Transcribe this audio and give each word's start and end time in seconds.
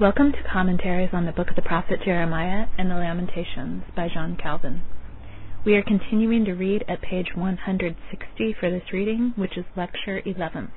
Welcome 0.00 0.32
to 0.32 0.38
Commentaries 0.52 1.10
on 1.12 1.24
the 1.24 1.30
Book 1.30 1.50
of 1.50 1.54
the 1.54 1.62
Prophet 1.62 2.00
Jeremiah 2.04 2.66
and 2.76 2.90
the 2.90 2.96
Lamentations 2.96 3.84
by 3.94 4.08
John 4.12 4.36
Calvin. 4.36 4.82
We 5.64 5.76
are 5.76 5.84
continuing 5.84 6.44
to 6.46 6.54
read 6.54 6.84
at 6.88 7.00
page 7.00 7.28
160 7.36 8.56
for 8.58 8.70
this 8.72 8.92
reading, 8.92 9.34
which 9.36 9.56
is 9.56 9.64
Lecture 9.76 10.20
11th. 10.26 10.72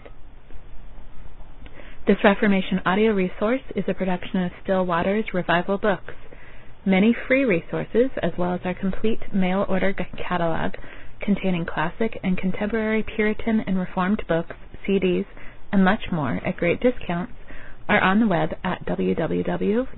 This 2.05 2.17
Reformation 2.23 2.79
audio 2.85 3.11
resource 3.11 3.63
is 3.75 3.85
a 3.87 3.95
production 3.95 4.43
of 4.43 4.51
Still 4.61 4.85
Waters 4.85 5.25
Revival 5.33 5.79
Books. 5.79 6.13
Many 6.85 7.15
free 7.27 7.43
resources, 7.43 8.11
as 8.21 8.33
well 8.37 8.53
as 8.53 8.61
our 8.65 8.75
complete 8.75 9.33
mail 9.33 9.65
order 9.67 9.95
catalog 9.95 10.73
containing 11.21 11.65
classic 11.65 12.19
and 12.23 12.37
contemporary 12.37 13.01
Puritan 13.01 13.61
and 13.65 13.79
Reformed 13.79 14.21
books, 14.27 14.55
CDs, 14.87 15.25
and 15.71 15.83
much 15.83 16.11
more 16.11 16.39
at 16.45 16.57
great 16.57 16.79
discounts, 16.81 17.33
are 17.87 18.01
on 18.01 18.19
the 18.19 18.27
web 18.27 18.51
at 18.63 18.85
www.swrb.com. 18.85 19.97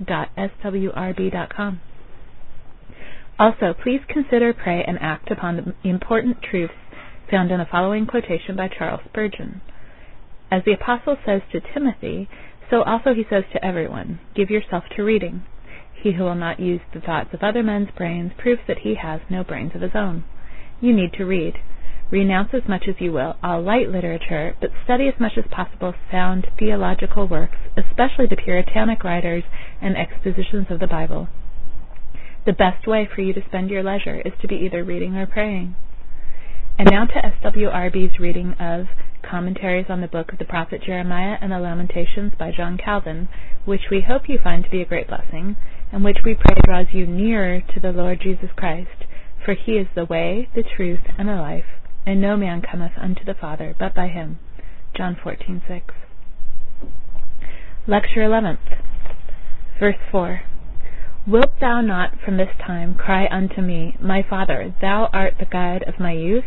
Also, 3.38 3.74
please 3.82 4.00
consider, 4.06 4.52
pray, 4.52 4.84
and 4.86 4.98
act 5.00 5.30
upon 5.30 5.56
the 5.56 5.74
important 5.88 6.42
truths 6.42 6.74
found 7.30 7.50
in 7.50 7.58
the 7.58 7.66
following 7.70 8.06
quotation 8.06 8.54
by 8.56 8.68
Charles 8.68 9.00
Spurgeon. 9.08 9.62
As 10.50 10.62
the 10.64 10.72
Apostle 10.72 11.16
says 11.24 11.42
to 11.52 11.60
Timothy, 11.60 12.28
so 12.68 12.82
also 12.82 13.14
he 13.14 13.24
says 13.30 13.44
to 13.52 13.64
everyone, 13.64 14.20
give 14.34 14.50
yourself 14.50 14.84
to 14.96 15.02
reading. 15.02 15.44
He 16.02 16.12
who 16.12 16.24
will 16.24 16.34
not 16.34 16.60
use 16.60 16.80
the 16.92 17.00
thoughts 17.00 17.32
of 17.32 17.42
other 17.42 17.62
men's 17.62 17.90
brains 17.96 18.32
proves 18.36 18.62
that 18.66 18.80
he 18.80 18.96
has 18.96 19.20
no 19.30 19.44
brains 19.44 19.72
of 19.74 19.82
his 19.82 19.94
own. 19.94 20.24
You 20.80 20.92
need 20.94 21.12
to 21.14 21.24
read. 21.24 21.54
Renounce 22.10 22.52
as 22.52 22.68
much 22.68 22.88
as 22.88 22.96
you 22.98 23.12
will 23.12 23.36
all 23.40 23.62
light 23.62 23.88
literature, 23.88 24.56
but 24.60 24.72
study 24.82 25.06
as 25.06 25.20
much 25.20 25.38
as 25.38 25.44
possible 25.48 25.94
sound 26.10 26.48
theological 26.58 27.28
works, 27.28 27.58
especially 27.76 28.26
the 28.26 28.34
Puritanic 28.34 29.04
writers 29.04 29.44
and 29.80 29.96
expositions 29.96 30.66
of 30.70 30.80
the 30.80 30.88
Bible. 30.88 31.28
The 32.46 32.52
best 32.52 32.88
way 32.88 33.06
for 33.06 33.20
you 33.20 33.32
to 33.34 33.44
spend 33.46 33.70
your 33.70 33.84
leisure 33.84 34.20
is 34.24 34.32
to 34.40 34.48
be 34.48 34.56
either 34.56 34.82
reading 34.82 35.16
or 35.16 35.26
praying. 35.26 35.76
And 36.78 36.88
now 36.90 37.04
to 37.06 37.32
SWRB's 37.44 38.18
reading 38.18 38.54
of 38.54 38.86
Commentaries 39.22 39.86
on 39.88 40.00
the 40.00 40.08
Book 40.08 40.32
of 40.32 40.38
the 40.38 40.44
Prophet 40.44 40.82
Jeremiah 40.84 41.36
and 41.40 41.52
the 41.52 41.60
Lamentations 41.60 42.32
by 42.36 42.50
John 42.50 42.76
Calvin, 42.76 43.28
which 43.64 43.88
we 43.88 44.00
hope 44.00 44.28
you 44.28 44.38
find 44.42 44.64
to 44.64 44.70
be 44.70 44.82
a 44.82 44.86
great 44.86 45.06
blessing, 45.06 45.56
and 45.92 46.02
which 46.02 46.24
we 46.24 46.34
pray 46.34 46.56
draws 46.64 46.86
you 46.92 47.06
nearer 47.06 47.60
to 47.60 47.78
the 47.78 47.92
Lord 47.92 48.20
Jesus 48.20 48.50
Christ, 48.56 49.04
for 49.44 49.54
he 49.54 49.72
is 49.72 49.86
the 49.94 50.06
way, 50.06 50.48
the 50.56 50.64
truth, 50.64 51.06
and 51.16 51.28
the 51.28 51.36
life 51.36 51.79
and 52.06 52.20
no 52.20 52.36
man 52.36 52.62
cometh 52.62 52.92
unto 52.96 53.24
the 53.24 53.34
Father 53.34 53.74
but 53.78 53.94
by 53.94 54.08
him. 54.08 54.38
John 54.94 55.16
14:6. 55.16 55.82
Lecture 57.86 58.20
11th. 58.20 58.78
Verse 59.78 59.96
4. 60.10 60.42
Wilt 61.26 61.60
thou 61.60 61.80
not 61.80 62.20
from 62.20 62.36
this 62.36 62.56
time 62.58 62.94
cry 62.94 63.26
unto 63.30 63.60
me, 63.60 63.96
My 64.00 64.22
Father, 64.22 64.74
thou 64.80 65.08
art 65.12 65.38
the 65.38 65.44
guide 65.44 65.82
of 65.84 66.00
my 66.00 66.12
youth? 66.12 66.44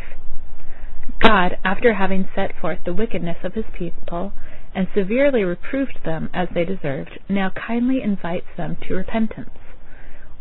God, 1.20 1.58
after 1.64 1.94
having 1.94 2.28
set 2.36 2.56
forth 2.60 2.80
the 2.84 2.94
wickedness 2.94 3.38
of 3.44 3.54
his 3.54 3.66
people, 3.74 4.34
and 4.76 4.88
severely 4.94 5.44
reproved 5.44 6.00
them 6.04 6.30
as 6.34 6.50
they 6.54 6.66
deserved, 6.66 7.20
now 7.30 7.52
kindly 7.52 8.02
invites 8.02 8.48
them 8.58 8.76
to 8.88 8.96
repentance. 8.96 9.58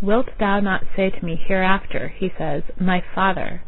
Wilt 0.01 0.31
thou 0.39 0.61
not 0.61 0.85
say 0.97 1.11
to 1.11 1.25
me 1.25 1.37
hereafter, 1.37 2.09
he 2.09 2.33
says, 2.37 2.63
My 2.81 3.03
Father? 3.15 3.63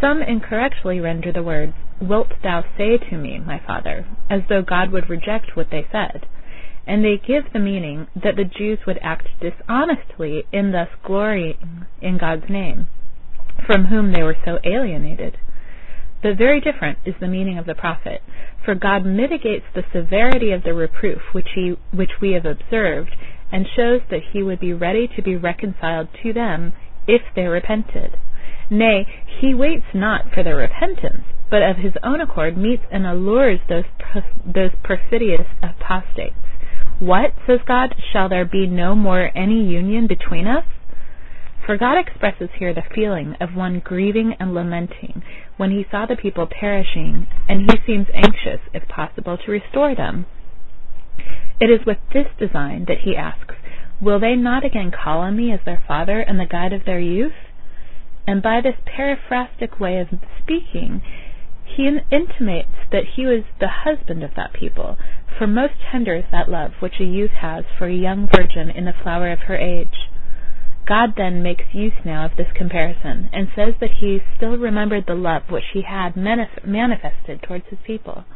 Some 0.00 0.22
incorrectly 0.22 1.00
render 1.00 1.32
the 1.32 1.42
words, 1.42 1.74
Wilt 2.00 2.32
thou 2.42 2.64
say 2.76 2.98
to 2.98 3.16
me, 3.16 3.40
my 3.40 3.58
Father, 3.58 4.06
as 4.30 4.42
though 4.48 4.62
God 4.62 4.92
would 4.92 5.10
reject 5.10 5.56
what 5.56 5.70
they 5.70 5.88
said, 5.90 6.26
and 6.86 7.04
they 7.04 7.18
give 7.18 7.52
the 7.52 7.58
meaning 7.58 8.06
that 8.14 8.36
the 8.36 8.44
Jews 8.44 8.78
would 8.86 9.00
act 9.02 9.26
dishonestly 9.40 10.44
in 10.52 10.70
thus 10.70 10.88
glorying 11.02 11.86
in 12.00 12.16
God's 12.16 12.48
name, 12.48 12.86
from 13.66 13.86
whom 13.86 14.12
they 14.12 14.22
were 14.22 14.36
so 14.44 14.60
alienated. 14.62 15.38
But 16.22 16.38
very 16.38 16.60
different 16.60 16.98
is 17.04 17.14
the 17.18 17.26
meaning 17.26 17.58
of 17.58 17.66
the 17.66 17.74
prophet, 17.74 18.22
for 18.64 18.76
God 18.76 19.04
mitigates 19.04 19.66
the 19.74 19.84
severity 19.92 20.52
of 20.52 20.62
the 20.62 20.74
reproof 20.74 21.22
which 21.32 21.48
he 21.56 21.76
which 21.92 22.20
we 22.20 22.32
have 22.32 22.46
observed, 22.46 23.16
and 23.50 23.66
shows 23.66 24.02
that 24.10 24.22
he 24.32 24.44
would 24.44 24.60
be 24.60 24.72
ready 24.72 25.08
to 25.08 25.22
be 25.22 25.36
reconciled 25.36 26.08
to 26.22 26.32
them 26.32 26.72
if 27.08 27.22
they 27.34 27.48
repented. 27.48 28.16
Nay, 28.70 29.06
he 29.40 29.54
waits 29.54 29.94
not 29.94 30.30
for 30.32 30.42
their 30.42 30.56
repentance, 30.56 31.24
but 31.50 31.62
of 31.62 31.76
his 31.76 31.94
own 32.02 32.20
accord 32.20 32.56
meets 32.56 32.84
and 32.90 33.06
allures 33.06 33.60
those 33.68 33.84
those 34.44 34.72
perfidious 34.82 35.46
apostates. 35.62 36.36
What, 36.98 37.32
says 37.46 37.60
God, 37.66 37.94
shall 38.12 38.28
there 38.28 38.44
be 38.44 38.66
no 38.66 38.94
more 38.94 39.30
any 39.34 39.64
union 39.64 40.06
between 40.06 40.46
us? 40.46 40.64
For 41.64 41.76
God 41.76 41.98
expresses 41.98 42.48
here 42.58 42.72
the 42.72 42.82
feeling 42.94 43.36
of 43.40 43.54
one 43.54 43.80
grieving 43.80 44.34
and 44.40 44.54
lamenting 44.54 45.22
when 45.56 45.70
he 45.70 45.84
saw 45.90 46.06
the 46.06 46.16
people 46.16 46.46
perishing, 46.46 47.26
and 47.48 47.70
he 47.70 47.78
seems 47.86 48.06
anxious, 48.14 48.60
if 48.72 48.88
possible, 48.88 49.36
to 49.36 49.52
restore 49.52 49.94
them. 49.94 50.26
It 51.60 51.70
is 51.70 51.84
with 51.86 51.98
this 52.12 52.28
design 52.38 52.86
that 52.88 53.00
he 53.04 53.16
asks, 53.16 53.54
Will 54.00 54.18
they 54.18 54.34
not 54.34 54.64
again 54.64 54.90
call 54.90 55.20
on 55.20 55.36
me 55.36 55.52
as 55.52 55.60
their 55.64 55.82
father 55.86 56.20
and 56.20 56.40
the 56.40 56.46
guide 56.46 56.72
of 56.72 56.84
their 56.84 57.00
youth? 57.00 57.32
And 58.28 58.42
by 58.42 58.60
this 58.60 58.74
periphrastic 58.84 59.80
way 59.80 59.98
of 59.98 60.08
speaking, 60.38 61.00
he 61.64 61.88
intimates 62.12 62.76
that 62.92 63.16
he 63.16 63.24
was 63.24 63.42
the 63.58 63.84
husband 63.84 64.22
of 64.22 64.32
that 64.36 64.52
people, 64.52 64.98
for 65.38 65.46
most 65.46 65.72
tender 65.90 66.14
is 66.14 66.24
that 66.30 66.50
love 66.50 66.72
which 66.80 67.00
a 67.00 67.04
youth 67.04 67.30
has 67.40 67.64
for 67.78 67.86
a 67.86 67.94
young 67.94 68.28
virgin 68.36 68.68
in 68.68 68.84
the 68.84 68.92
flower 69.02 69.32
of 69.32 69.38
her 69.48 69.56
age. 69.56 70.10
God 70.86 71.14
then 71.16 71.42
makes 71.42 71.72
use 71.72 71.94
now 72.04 72.26
of 72.26 72.36
this 72.36 72.52
comparison, 72.54 73.30
and 73.32 73.48
says 73.56 73.72
that 73.80 73.92
he 74.00 74.20
still 74.36 74.58
remembered 74.58 75.04
the 75.06 75.14
love 75.14 75.44
which 75.48 75.72
he 75.72 75.80
had 75.88 76.12
manif- 76.12 76.66
manifested 76.66 77.40
towards 77.40 77.64
his 77.70 77.78
people. 77.86 78.26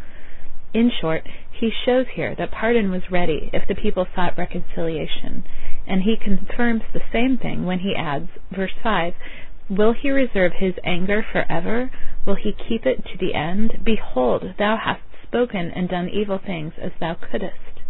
In 0.72 0.90
short, 1.02 1.28
he 1.50 1.70
shows 1.84 2.06
here 2.14 2.34
that 2.38 2.50
pardon 2.50 2.90
was 2.90 3.10
ready 3.10 3.50
if 3.52 3.68
the 3.68 3.74
people 3.74 4.06
sought 4.14 4.38
reconciliation, 4.38 5.44
and 5.86 6.04
he 6.04 6.16
confirms 6.16 6.82
the 6.94 7.02
same 7.12 7.36
thing 7.36 7.66
when 7.66 7.80
he 7.80 7.94
adds, 7.94 8.30
verse 8.50 8.72
5, 8.82 9.12
Will 9.70 9.92
he 9.92 10.10
reserve 10.10 10.54
his 10.54 10.74
anger 10.84 11.24
forever? 11.32 11.90
Will 12.26 12.34
he 12.34 12.52
keep 12.52 12.84
it 12.84 13.04
to 13.04 13.18
the 13.18 13.34
end? 13.34 13.84
Behold, 13.84 14.54
thou 14.58 14.76
hast 14.76 15.02
spoken 15.22 15.70
and 15.70 15.88
done 15.88 16.08
evil 16.08 16.38
things 16.38 16.74
as 16.78 16.92
thou 16.98 17.14
couldest. 17.14 17.80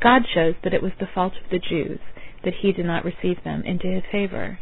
God 0.00 0.22
shows 0.32 0.54
that 0.62 0.74
it 0.74 0.82
was 0.82 0.92
the 0.98 1.06
fault 1.06 1.34
of 1.36 1.50
the 1.50 1.58
Jews 1.58 2.00
that 2.44 2.54
he 2.62 2.72
did 2.72 2.86
not 2.86 3.04
receive 3.04 3.42
them 3.42 3.62
into 3.64 3.86
his 3.86 4.04
favor. 4.10 4.58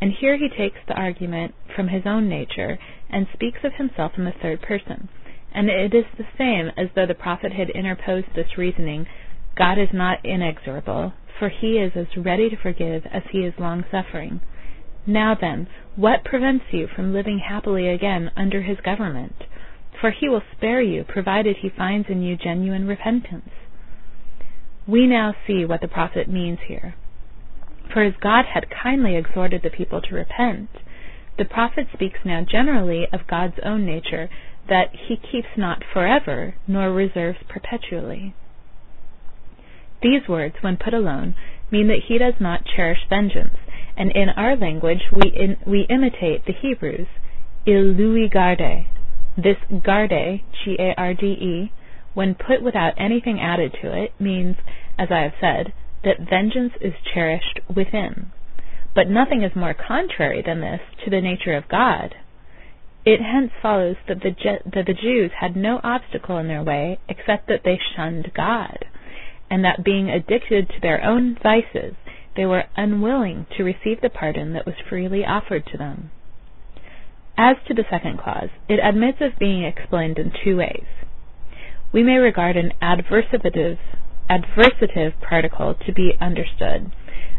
And 0.00 0.12
here 0.12 0.36
he 0.36 0.48
takes 0.48 0.78
the 0.86 0.94
argument 0.94 1.54
from 1.74 1.88
his 1.88 2.06
own 2.06 2.28
nature 2.28 2.78
and 3.10 3.26
speaks 3.32 3.60
of 3.64 3.74
himself 3.74 4.12
in 4.16 4.24
the 4.24 4.32
third 4.32 4.62
person. 4.62 5.08
And 5.52 5.68
it 5.68 5.94
is 5.94 6.04
the 6.16 6.26
same 6.36 6.70
as 6.76 6.88
though 6.94 7.06
the 7.06 7.14
prophet 7.14 7.52
had 7.52 7.70
interposed 7.70 8.34
this 8.34 8.56
reasoning 8.56 9.06
God 9.56 9.78
is 9.78 9.88
not 9.92 10.24
inexorable, 10.24 11.14
for 11.38 11.48
he 11.48 11.78
is 11.78 11.92
as 11.96 12.16
ready 12.16 12.48
to 12.48 12.56
forgive 12.56 13.06
as 13.06 13.22
he 13.32 13.38
is 13.38 13.54
long 13.58 13.84
suffering. 13.90 14.40
Now 15.06 15.34
then, 15.38 15.68
what 15.96 16.24
prevents 16.24 16.66
you 16.70 16.86
from 16.86 17.12
living 17.12 17.38
happily 17.38 17.88
again 17.88 18.30
under 18.36 18.62
his 18.62 18.78
government? 18.80 19.44
For 20.00 20.10
he 20.10 20.28
will 20.28 20.42
spare 20.56 20.80
you, 20.80 21.04
provided 21.04 21.56
he 21.56 21.68
finds 21.68 22.08
in 22.08 22.22
you 22.22 22.36
genuine 22.36 22.86
repentance. 22.86 23.50
We 24.86 25.06
now 25.06 25.34
see 25.46 25.64
what 25.64 25.80
the 25.80 25.88
prophet 25.88 26.28
means 26.28 26.60
here. 26.66 26.94
For 27.92 28.02
as 28.02 28.14
God 28.20 28.44
had 28.44 28.70
kindly 28.70 29.16
exhorted 29.16 29.62
the 29.62 29.70
people 29.70 30.00
to 30.02 30.14
repent, 30.14 30.70
the 31.36 31.44
prophet 31.44 31.88
speaks 31.92 32.18
now 32.24 32.44
generally 32.44 33.06
of 33.12 33.26
God's 33.26 33.58
own 33.64 33.86
nature, 33.86 34.28
that 34.68 34.90
he 34.92 35.16
keeps 35.16 35.56
not 35.56 35.82
forever, 35.92 36.54
nor 36.66 36.92
reserves 36.92 37.38
perpetually. 37.48 38.34
These 40.02 40.28
words, 40.28 40.56
when 40.60 40.76
put 40.76 40.94
alone, 40.94 41.34
mean 41.70 41.88
that 41.88 42.04
he 42.08 42.18
does 42.18 42.34
not 42.40 42.64
cherish 42.64 43.06
vengeance, 43.08 43.56
and 43.98 44.12
in 44.12 44.28
our 44.30 44.56
language 44.56 45.02
we 45.12 45.28
in, 45.34 45.56
we 45.66 45.86
imitate 45.90 46.46
the 46.46 46.52
Hebrews, 46.52 47.08
il 47.66 47.82
lui 47.82 48.28
garde. 48.28 48.86
This 49.36 49.56
garde, 49.84 50.40
G-A-R-D-E, 50.64 51.72
when 52.14 52.34
put 52.34 52.62
without 52.62 52.94
anything 52.96 53.40
added 53.40 53.76
to 53.82 53.92
it, 53.92 54.12
means, 54.20 54.56
as 54.98 55.08
I 55.10 55.22
have 55.22 55.34
said, 55.40 55.72
that 56.04 56.28
vengeance 56.30 56.74
is 56.80 56.94
cherished 57.12 57.60
within. 57.68 58.30
But 58.94 59.10
nothing 59.10 59.42
is 59.42 59.54
more 59.56 59.74
contrary 59.74 60.42
than 60.46 60.60
this 60.60 60.80
to 61.04 61.10
the 61.10 61.20
nature 61.20 61.56
of 61.56 61.68
God. 61.68 62.14
It 63.04 63.20
hence 63.20 63.50
follows 63.60 63.96
that 64.06 64.20
the, 64.20 64.30
that 64.74 64.86
the 64.86 64.94
Jews 64.94 65.32
had 65.40 65.56
no 65.56 65.80
obstacle 65.82 66.38
in 66.38 66.46
their 66.46 66.62
way 66.62 66.98
except 67.08 67.48
that 67.48 67.62
they 67.64 67.80
shunned 67.96 68.32
God, 68.34 68.84
and 69.50 69.64
that 69.64 69.84
being 69.84 70.08
addicted 70.08 70.68
to 70.68 70.80
their 70.80 71.04
own 71.04 71.36
vices, 71.42 71.94
they 72.38 72.46
were 72.46 72.62
unwilling 72.76 73.46
to 73.56 73.64
receive 73.64 74.00
the 74.00 74.08
pardon 74.08 74.52
that 74.52 74.64
was 74.64 74.76
freely 74.88 75.24
offered 75.24 75.66
to 75.66 75.76
them. 75.76 76.08
As 77.36 77.56
to 77.66 77.74
the 77.74 77.82
second 77.90 78.20
clause, 78.20 78.50
it 78.68 78.78
admits 78.78 79.18
of 79.20 79.40
being 79.40 79.64
explained 79.64 80.20
in 80.20 80.30
two 80.44 80.56
ways. 80.56 80.86
We 81.92 82.04
may 82.04 82.18
regard 82.18 82.56
an 82.56 82.72
adversative 82.80 83.78
adversative 84.30 85.20
particle 85.20 85.74
to 85.84 85.92
be 85.92 86.12
understood, 86.20 86.92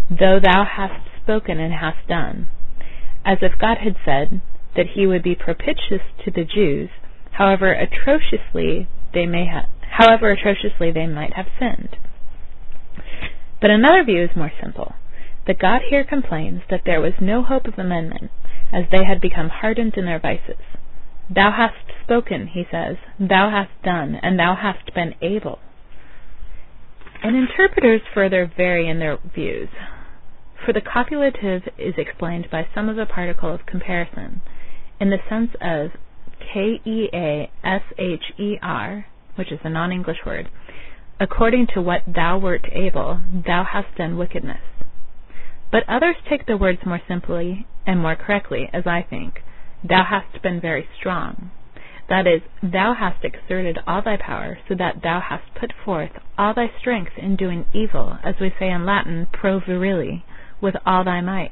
though 0.09 0.37
thou 0.43 0.65
hast 0.65 1.07
spoken 1.23 1.61
and 1.61 1.75
hast 1.75 2.05
done, 2.09 2.49
as 3.23 3.37
if 3.41 3.57
God 3.57 3.77
had 3.77 3.95
said 4.03 4.41
that 4.75 4.95
he 4.95 5.07
would 5.07 5.23
be 5.23 5.35
propitious 5.35 6.03
to 6.25 6.31
the 6.31 6.43
Jews, 6.43 6.89
however 7.31 7.71
atrociously 7.71 8.89
they 9.13 9.25
may 9.25 9.45
have 9.45 9.69
however 9.91 10.31
atrociously 10.31 10.91
they 10.91 11.07
might 11.07 11.33
have 11.33 11.47
sinned. 11.57 11.95
But 13.61 13.71
another 13.71 14.03
view 14.03 14.23
is 14.23 14.35
more 14.35 14.51
simple, 14.61 14.95
that 15.47 15.59
God 15.59 15.81
here 15.89 16.03
complains 16.03 16.61
that 16.69 16.83
there 16.85 17.01
was 17.01 17.13
no 17.19 17.43
hope 17.43 17.65
of 17.65 17.77
amendment, 17.77 18.31
as 18.71 18.85
they 18.91 19.03
had 19.03 19.19
become 19.19 19.49
hardened 19.49 19.95
in 19.97 20.05
their 20.05 20.19
vices. 20.19 20.61
Thou 21.33 21.51
hast 21.51 21.91
spoken, 22.03 22.47
he 22.47 22.65
says, 22.71 22.97
thou 23.19 23.49
hast 23.49 23.71
done, 23.83 24.15
and 24.15 24.39
thou 24.39 24.55
hast 24.55 24.93
been 24.93 25.13
able. 25.21 25.59
And 27.21 27.35
interpreters 27.35 28.01
further 28.13 28.45
vary 28.55 28.87
in 28.87 28.99
their 28.99 29.17
views. 29.35 29.69
For 30.65 30.73
the 30.73 30.81
copulative 30.81 31.63
is 31.77 31.95
explained 31.97 32.49
by 32.51 32.67
some 32.73 32.89
of 32.89 32.95
the 32.95 33.05
particle 33.05 33.53
of 33.53 33.65
comparison, 33.65 34.41
in 34.99 35.09
the 35.09 35.19
sense 35.29 35.51
of 35.61 35.91
K-E-A-S-H-E-R, 36.53 37.45
which 39.35 39.51
is 39.51 39.59
a 39.63 39.69
non-English 39.69 40.25
word, 40.25 40.49
according 41.19 41.67
to 41.73 41.81
what 41.81 42.01
thou 42.07 42.37
wert 42.37 42.65
able, 42.71 43.19
thou 43.45 43.65
hast 43.71 43.95
done 43.97 44.17
wickedness. 44.17 44.61
But 45.71 45.83
others 45.87 46.15
take 46.29 46.45
the 46.45 46.57
words 46.57 46.79
more 46.85 47.01
simply 47.07 47.67
and 47.85 47.99
more 47.99 48.15
correctly, 48.15 48.69
as 48.73 48.83
I 48.87 49.05
think. 49.07 49.41
Thou 49.87 50.03
hast 50.03 50.41
been 50.41 50.59
very 50.59 50.87
strong. 50.99 51.51
That 52.09 52.25
is, 52.25 52.41
thou 52.63 52.95
hast 52.97 53.23
exerted 53.23 53.77
all 53.85 54.01
thy 54.01 54.17
power, 54.17 54.57
so 54.67 54.73
that 54.75 55.01
thou 55.03 55.21
hast 55.21 55.53
put 55.59 55.71
forth 55.85 56.11
all 56.37 56.55
thy 56.55 56.71
strength 56.79 57.11
in 57.17 57.35
doing 57.35 57.65
evil, 57.73 58.17
as 58.23 58.35
we 58.41 58.51
say 58.59 58.69
in 58.69 58.85
Latin, 58.85 59.27
pro 59.31 59.59
virile, 59.59 60.23
with 60.59 60.75
all 60.85 61.03
thy 61.03 61.21
might. 61.21 61.51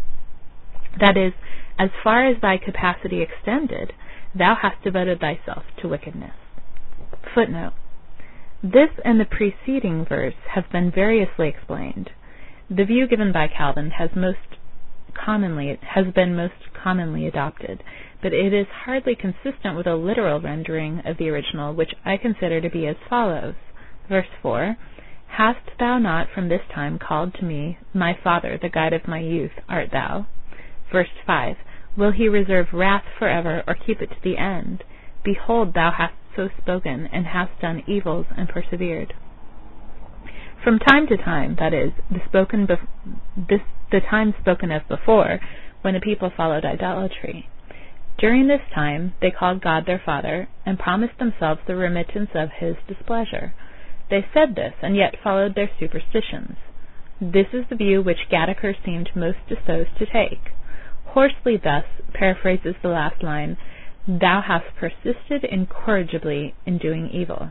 That 0.99 1.15
is, 1.15 1.33
as 1.77 1.89
far 2.03 2.27
as 2.27 2.41
thy 2.41 2.57
capacity 2.57 3.21
extended, 3.21 3.93
thou 4.33 4.55
hast 4.59 4.83
devoted 4.83 5.19
thyself 5.19 5.63
to 5.81 5.87
wickedness. 5.87 6.33
Footnote. 7.35 7.73
This 8.63 8.89
and 9.05 9.19
the 9.19 9.25
preceding 9.25 10.03
verse 10.03 10.33
have 10.49 10.69
been 10.71 10.89
variously 10.89 11.47
explained. 11.47 12.09
The 12.69 12.85
view 12.85 13.07
given 13.07 13.31
by 13.31 13.47
Calvin 13.47 13.91
has 13.91 14.15
most 14.15 14.57
commonly 15.13 15.77
has 15.81 16.07
been 16.13 16.35
most 16.35 16.73
commonly 16.73 17.27
adopted, 17.27 17.83
but 18.21 18.33
it 18.33 18.53
is 18.53 18.67
hardly 18.85 19.15
consistent 19.15 19.75
with 19.75 19.85
a 19.85 19.95
literal 19.95 20.39
rendering 20.41 21.01
of 21.05 21.17
the 21.17 21.29
original, 21.29 21.73
which 21.73 21.93
I 22.03 22.17
consider 22.17 22.59
to 22.59 22.69
be 22.69 22.87
as 22.87 22.95
follows. 23.07 23.55
Verse 24.09 24.27
4 24.41 24.75
Hast 25.27 25.77
thou 25.77 25.99
not 25.99 26.29
from 26.33 26.49
this 26.49 26.65
time 26.73 26.97
called 26.97 27.35
to 27.35 27.45
me, 27.45 27.77
My 27.93 28.17
Father, 28.23 28.57
the 28.59 28.69
guide 28.69 28.93
of 28.93 29.07
my 29.07 29.19
youth, 29.19 29.51
art 29.69 29.91
thou? 29.91 30.25
Verse 30.91 31.09
5 31.27 31.57
Will 31.95 32.11
he 32.11 32.27
reserve 32.27 32.73
wrath 32.73 33.05
forever, 33.19 33.63
or 33.67 33.75
keep 33.75 34.01
it 34.01 34.09
to 34.09 34.21
the 34.23 34.37
end? 34.37 34.83
Behold, 35.23 35.73
thou 35.75 35.91
hast 35.91 36.13
so 36.37 36.47
spoken, 36.61 37.09
and 37.11 37.25
hast 37.25 37.59
done 37.59 37.83
evils, 37.87 38.27
and 38.37 38.47
persevered. 38.47 39.13
From 40.63 40.79
time 40.79 41.07
to 41.07 41.17
time, 41.17 41.57
that 41.59 41.73
is, 41.73 41.91
the 42.09 42.21
spoken 42.25 42.65
bef- 42.65 42.87
this 43.35 43.61
the 43.91 43.99
time 43.99 44.33
spoken 44.39 44.71
of 44.71 44.87
before, 44.87 45.39
when 45.81 45.93
the 45.93 45.99
people 45.99 46.29
followed 46.35 46.63
idolatry. 46.63 47.49
During 48.17 48.47
this 48.47 48.61
time 48.73 49.13
they 49.21 49.31
called 49.31 49.61
God 49.61 49.85
their 49.85 50.01
Father, 50.03 50.47
and 50.65 50.79
promised 50.79 51.19
themselves 51.19 51.61
the 51.67 51.75
remittance 51.75 52.31
of 52.33 52.49
his 52.59 52.75
displeasure. 52.87 53.53
They 54.09 54.25
said 54.33 54.55
this, 54.55 54.73
and 54.81 54.95
yet 54.95 55.15
followed 55.23 55.55
their 55.55 55.69
superstitions. 55.79 56.57
This 57.19 57.47
is 57.53 57.65
the 57.69 57.75
view 57.75 58.01
which 58.01 58.29
Gataker 58.31 58.73
seemed 58.85 59.09
most 59.15 59.39
disposed 59.47 59.97
to 59.99 60.05
take. 60.05 60.51
Horsley 61.05 61.57
thus 61.57 61.85
paraphrases 62.13 62.75
the 62.81 62.89
last 62.89 63.23
line, 63.23 63.57
Thou 64.07 64.41
hast 64.41 64.73
persisted 64.77 65.43
incorrigibly 65.43 66.55
in 66.65 66.77
doing 66.77 67.09
evil. 67.09 67.49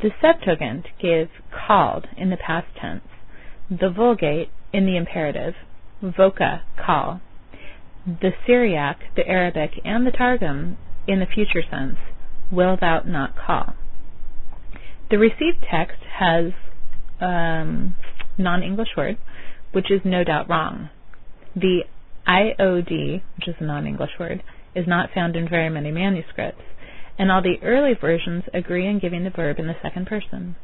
The 0.00 0.10
Septuagint 0.20 0.86
gives 1.00 1.30
called 1.50 2.06
in 2.16 2.30
the 2.30 2.36
past 2.36 2.68
tense, 2.80 3.02
the 3.68 3.90
Vulgate 3.90 4.50
in 4.72 4.86
the 4.86 4.96
imperative, 4.96 5.54
voca, 6.00 6.62
call, 6.76 7.20
the 8.06 8.30
Syriac, 8.46 9.00
the 9.16 9.26
Arabic, 9.26 9.80
and 9.84 10.06
the 10.06 10.12
Targum 10.12 10.76
in 11.08 11.18
the 11.18 11.26
future 11.26 11.62
sense, 11.68 11.96
will 12.52 12.76
thou 12.80 13.00
not 13.04 13.34
call. 13.36 13.74
The 15.10 15.18
received 15.18 15.64
text 15.68 16.02
has 16.18 16.52
um, 17.20 17.96
non-English 18.36 18.90
word, 18.96 19.18
which 19.72 19.90
is 19.90 20.02
no 20.04 20.22
doubt 20.22 20.48
wrong. 20.48 20.90
The 21.56 21.80
IOD, 22.28 23.22
which 23.36 23.48
is 23.48 23.56
a 23.58 23.64
non-English 23.64 24.12
word, 24.20 24.42
is 24.74 24.86
not 24.86 25.10
found 25.14 25.36
in 25.36 25.48
very 25.48 25.68
many 25.68 25.90
manuscripts, 25.90 26.62
and 27.18 27.30
all 27.30 27.42
the 27.42 27.58
early 27.62 27.94
versions 27.94 28.44
agree 28.54 28.86
in 28.86 28.98
giving 28.98 29.24
the 29.24 29.30
verb 29.30 29.58
in 29.58 29.66
the 29.66 29.76
second 29.82 30.06
person. 30.06 30.56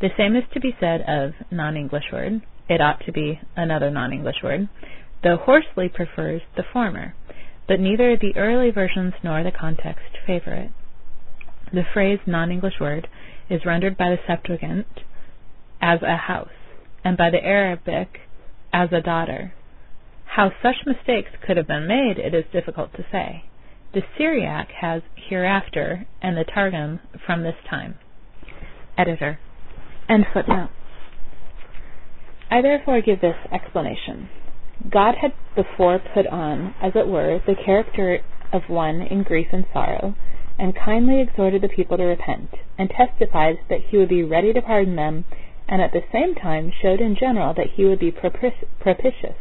The 0.00 0.10
same 0.16 0.36
is 0.36 0.44
to 0.52 0.60
be 0.60 0.76
said 0.78 1.02
of 1.08 1.32
non-English 1.50 2.12
word. 2.12 2.42
It 2.68 2.80
ought 2.80 3.00
to 3.06 3.12
be 3.12 3.40
another 3.56 3.90
non-English 3.90 4.42
word, 4.42 4.68
though 5.22 5.36
Horsley 5.36 5.88
prefers 5.88 6.42
the 6.56 6.64
former, 6.72 7.14
but 7.66 7.80
neither 7.80 8.16
the 8.16 8.36
early 8.36 8.70
versions 8.70 9.14
nor 9.22 9.42
the 9.42 9.50
context 9.50 10.18
favor 10.26 10.52
it. 10.52 10.70
The 11.72 11.84
phrase 11.92 12.18
non-English 12.26 12.78
word 12.80 13.08
is 13.48 13.64
rendered 13.64 13.96
by 13.96 14.10
the 14.10 14.18
Septuagint 14.26 14.86
as 15.80 16.02
a 16.02 16.16
house, 16.16 16.48
and 17.04 17.16
by 17.16 17.30
the 17.30 17.42
Arabic 17.42 18.20
as 18.72 18.92
a 18.92 19.00
daughter. 19.00 19.54
How 20.26 20.52
such 20.62 20.84
mistakes 20.84 21.30
could 21.46 21.56
have 21.56 21.66
been 21.66 21.86
made, 21.86 22.18
it 22.18 22.34
is 22.34 22.44
difficult 22.52 22.92
to 22.94 23.06
say. 23.10 23.44
The 23.94 24.02
Syriac 24.18 24.70
has 24.82 25.02
hereafter, 25.14 26.06
and 26.20 26.36
the 26.36 26.44
Targum 26.44 27.00
from 27.24 27.42
this 27.42 27.54
time. 27.70 27.94
Editor. 28.98 29.38
I 32.50 32.60
therefore 32.60 33.00
give 33.00 33.22
this 33.22 33.36
explanation. 33.50 34.28
God 34.90 35.14
had 35.14 35.32
before 35.54 35.98
put 35.98 36.26
on, 36.26 36.74
as 36.82 36.92
it 36.94 37.08
were, 37.08 37.40
the 37.46 37.54
character 37.54 38.20
of 38.52 38.68
one 38.68 39.00
in 39.00 39.22
grief 39.22 39.48
and 39.52 39.64
sorrow, 39.72 40.14
and 40.58 40.76
kindly 40.76 41.22
exhorted 41.22 41.62
the 41.62 41.68
people 41.68 41.96
to 41.96 42.04
repent, 42.04 42.50
and 42.76 42.90
testified 42.90 43.58
that 43.70 43.80
he 43.88 43.96
would 43.96 44.10
be 44.10 44.22
ready 44.22 44.52
to 44.52 44.60
pardon 44.60 44.96
them, 44.96 45.24
and 45.66 45.80
at 45.80 45.92
the 45.92 46.04
same 46.12 46.34
time 46.34 46.70
showed 46.70 47.00
in 47.00 47.16
general 47.16 47.54
that 47.54 47.70
he 47.76 47.86
would 47.86 47.98
be 47.98 48.10
propitious 48.10 49.36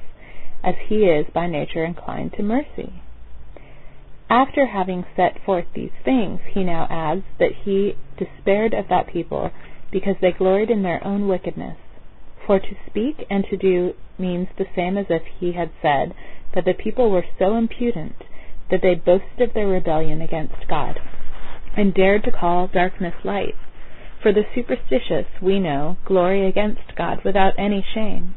as 0.65 0.75
he 0.87 1.05
is 1.05 1.27
by 1.31 1.47
nature 1.47 1.85
inclined 1.85 2.33
to 2.33 2.43
mercy. 2.43 3.03
After 4.29 4.65
having 4.65 5.05
set 5.15 5.37
forth 5.45 5.65
these 5.75 5.91
things, 6.03 6.39
he 6.51 6.63
now 6.63 6.87
adds 6.89 7.23
that 7.37 7.51
he 7.63 7.95
despaired 8.17 8.73
of 8.73 8.87
that 8.89 9.07
people 9.07 9.51
because 9.91 10.15
they 10.19 10.31
gloried 10.31 10.71
in 10.71 10.81
their 10.81 11.05
own 11.05 11.27
wickedness. 11.27 11.77
For 12.45 12.59
to 12.59 12.75
speak 12.87 13.27
and 13.29 13.45
to 13.45 13.57
do 13.57 13.93
means 14.17 14.47
the 14.57 14.65
same 14.75 14.97
as 14.97 15.05
if 15.09 15.21
he 15.39 15.51
had 15.51 15.69
said 15.81 16.15
that 16.55 16.65
the 16.65 16.73
people 16.73 17.11
were 17.11 17.25
so 17.37 17.55
impudent 17.55 18.15
that 18.71 18.81
they 18.81 18.95
boasted 18.95 19.49
of 19.49 19.53
their 19.53 19.67
rebellion 19.67 20.21
against 20.21 20.67
God, 20.67 20.99
and 21.77 21.93
dared 21.93 22.23
to 22.23 22.31
call 22.31 22.67
darkness 22.67 23.13
light. 23.23 23.55
For 24.23 24.33
the 24.33 24.45
superstitious, 24.55 25.27
we 25.39 25.59
know, 25.59 25.97
glory 26.05 26.47
against 26.47 26.95
God 26.95 27.23
without 27.23 27.53
any 27.59 27.85
shame. 27.93 28.33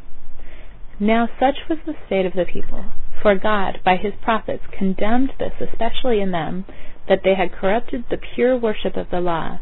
Now 1.01 1.29
such 1.39 1.69
was 1.69 1.79
the 1.87 1.95
state 2.07 2.27
of 2.27 2.33
the 2.33 2.45
people. 2.45 2.85
For 3.23 3.35
God, 3.35 3.81
by 3.85 3.97
his 3.97 4.15
prophets, 4.23 4.65
condemned 4.77 5.33
this, 5.39 5.53
especially 5.61 6.21
in 6.21 6.33
them, 6.33 6.65
that 7.09 7.23
they 7.25 7.35
had 7.35 7.53
corrupted 7.53 8.05
the 8.11 8.19
pure 8.35 8.57
worship 8.57 8.97
of 8.97 9.11
the 9.11 9.21
law, 9.21 9.59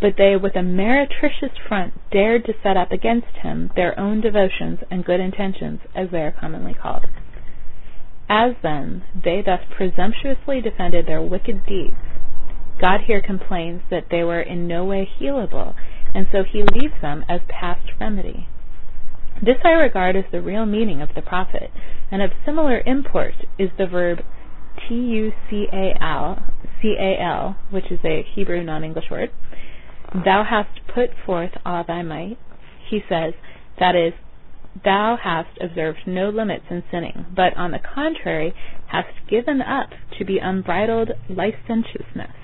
but 0.00 0.16
they 0.16 0.36
with 0.36 0.56
a 0.56 0.62
meretricious 0.62 1.56
front 1.68 1.94
dared 2.10 2.44
to 2.46 2.54
set 2.62 2.76
up 2.76 2.92
against 2.92 3.38
him 3.42 3.70
their 3.76 3.98
own 3.98 4.20
devotions 4.20 4.78
and 4.90 5.04
good 5.04 5.20
intentions, 5.20 5.80
as 5.94 6.10
they 6.10 6.22
are 6.22 6.32
commonly 6.32 6.74
called. 6.74 7.06
As 8.28 8.54
then 8.62 9.04
they 9.14 9.42
thus 9.42 9.60
presumptuously 9.70 10.60
defended 10.60 11.06
their 11.06 11.22
wicked 11.22 11.64
deeds, 11.66 11.96
God 12.80 13.00
here 13.02 13.20
complains 13.20 13.82
that 13.90 14.06
they 14.10 14.22
were 14.22 14.40
in 14.40 14.68
no 14.68 14.84
way 14.84 15.08
healable, 15.20 15.74
and 16.14 16.26
so 16.30 16.44
he 16.44 16.62
leaves 16.62 17.00
them 17.02 17.24
as 17.28 17.40
past 17.48 17.90
remedy. 18.00 18.48
This 19.40 19.58
I 19.64 19.70
regard 19.70 20.16
as 20.16 20.24
the 20.32 20.40
real 20.40 20.66
meaning 20.66 21.00
of 21.00 21.10
the 21.14 21.22
prophet, 21.22 21.70
and 22.10 22.22
of 22.22 22.32
similar 22.44 22.82
import 22.84 23.34
is 23.58 23.70
the 23.78 23.86
verb 23.86 24.18
tucal, 24.90 25.32
C-A-L, 26.80 27.56
which 27.70 27.90
is 27.90 28.00
a 28.04 28.24
Hebrew 28.34 28.64
non-English 28.64 29.10
word. 29.10 29.30
Thou 30.12 30.44
hast 30.48 30.80
put 30.92 31.10
forth 31.24 31.52
all 31.64 31.84
thy 31.86 32.02
might. 32.02 32.38
He 32.88 33.00
says, 33.08 33.34
that 33.78 33.94
is, 33.94 34.14
thou 34.84 35.16
hast 35.22 35.58
observed 35.60 36.00
no 36.06 36.30
limits 36.30 36.64
in 36.70 36.82
sinning, 36.90 37.26
but 37.34 37.56
on 37.56 37.70
the 37.70 37.78
contrary 37.78 38.54
hast 38.88 39.28
given 39.28 39.60
up 39.60 39.90
to 40.18 40.24
be 40.24 40.38
unbridled 40.38 41.10
licentiousness. 41.28 42.34